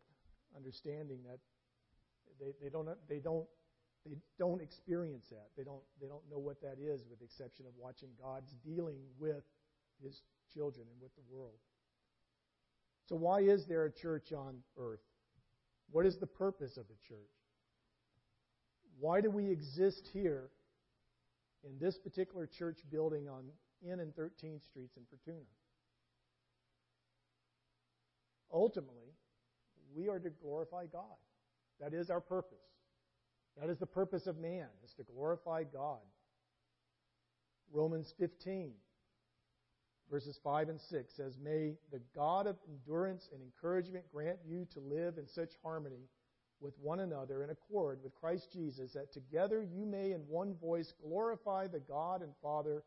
understanding 0.56 1.18
that 1.28 1.38
they, 2.40 2.52
they, 2.62 2.70
don't, 2.70 2.88
they 3.08 3.18
don't 3.18 3.46
they 4.06 4.16
don't 4.38 4.62
experience 4.62 5.26
that. 5.30 5.48
They 5.56 5.64
don't, 5.64 5.82
they 6.00 6.06
don't 6.06 6.22
know 6.30 6.38
what 6.38 6.60
that 6.62 6.76
is, 6.80 7.04
with 7.08 7.18
the 7.18 7.24
exception 7.24 7.66
of 7.66 7.72
watching 7.76 8.08
God's 8.20 8.52
dealing 8.64 8.98
with 9.18 9.44
his 10.02 10.22
children 10.52 10.86
and 10.90 11.00
with 11.00 11.14
the 11.16 11.22
world. 11.34 11.58
So, 13.08 13.16
why 13.16 13.40
is 13.40 13.66
there 13.66 13.84
a 13.84 13.92
church 13.92 14.32
on 14.32 14.58
earth? 14.78 15.00
What 15.90 16.06
is 16.06 16.18
the 16.18 16.26
purpose 16.26 16.76
of 16.76 16.86
the 16.88 16.96
church? 17.06 17.18
Why 19.00 19.20
do 19.20 19.30
we 19.30 19.50
exist 19.50 20.08
here 20.12 20.50
in 21.64 21.78
this 21.78 21.98
particular 21.98 22.46
church 22.46 22.78
building 22.90 23.28
on 23.28 23.44
N 23.88 24.00
and 24.00 24.14
13th 24.14 24.64
Streets 24.64 24.96
in 24.96 25.04
Fortuna? 25.08 25.46
Ultimately, 28.52 29.12
we 29.94 30.08
are 30.08 30.18
to 30.18 30.30
glorify 30.30 30.86
God. 30.86 31.16
That 31.80 31.94
is 31.94 32.10
our 32.10 32.20
purpose. 32.20 32.58
That 33.60 33.70
is 33.70 33.78
the 33.78 33.86
purpose 33.86 34.26
of 34.26 34.38
man, 34.38 34.68
is 34.84 34.94
to 34.94 35.02
glorify 35.02 35.64
God. 35.64 35.98
Romans 37.72 38.14
15, 38.18 38.72
verses 40.10 40.38
5 40.42 40.68
and 40.70 40.80
6 40.80 41.14
says, 41.14 41.36
May 41.42 41.74
the 41.92 42.00
God 42.14 42.46
of 42.46 42.56
endurance 42.68 43.28
and 43.32 43.42
encouragement 43.42 44.04
grant 44.12 44.38
you 44.46 44.66
to 44.72 44.80
live 44.80 45.18
in 45.18 45.26
such 45.26 45.50
harmony 45.62 46.08
with 46.60 46.74
one 46.80 47.00
another 47.00 47.44
in 47.44 47.50
accord 47.50 48.00
with 48.02 48.14
Christ 48.14 48.52
Jesus, 48.52 48.92
that 48.94 49.12
together 49.12 49.62
you 49.62 49.84
may 49.84 50.12
in 50.12 50.20
one 50.28 50.54
voice 50.54 50.92
glorify 51.02 51.66
the 51.66 51.80
God 51.80 52.22
and 52.22 52.32
Father 52.42 52.82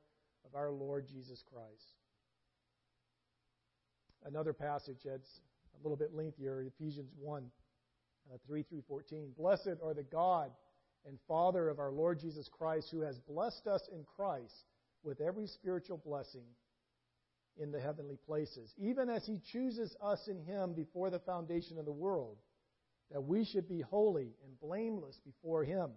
of 0.46 0.56
our 0.56 0.72
Lord 0.72 1.08
Jesus 1.08 1.44
Christ. 1.54 1.96
Another 4.26 4.54
passage 4.54 5.00
that's 5.06 5.42
a 5.82 5.84
little 5.84 5.98
bit 5.98 6.14
lengthier, 6.14 6.62
Ephesians 6.62 7.12
1 7.20 7.44
uh, 8.32 8.38
3 8.46 8.64
through 8.64 8.84
14. 8.88 9.32
Blessed 9.38 9.80
are 9.84 9.94
the 9.94 10.04
God 10.04 10.52
and 11.08 11.18
Father 11.28 11.70
of 11.70 11.80
our 11.80 11.92
Lord 11.92 12.20
Jesus 12.20 12.48
Christ, 12.48 12.90
who 12.92 13.02
has 13.02 13.18
blessed 13.20 13.66
us 13.68 13.82
in 13.92 14.04
Christ 14.16 14.54
with 15.04 15.20
every 15.22 15.48
spiritual 15.48 15.98
blessing 15.98 16.44
in 17.58 17.72
the 17.72 17.80
heavenly 17.80 18.18
places, 18.28 18.74
even 18.78 19.10
as 19.10 19.26
he 19.26 19.40
chooses 19.52 19.96
us 20.02 20.28
in 20.28 20.40
him 20.40 20.74
before 20.74 21.10
the 21.10 21.20
foundation 21.20 21.78
of 21.78 21.86
the 21.86 21.92
world, 21.92 22.38
that 23.12 23.22
we 23.24 23.44
should 23.44 23.68
be 23.68 23.82
holy 23.82 24.36
and 24.46 24.60
blameless 24.62 25.20
before 25.26 25.64
him. 25.64 25.90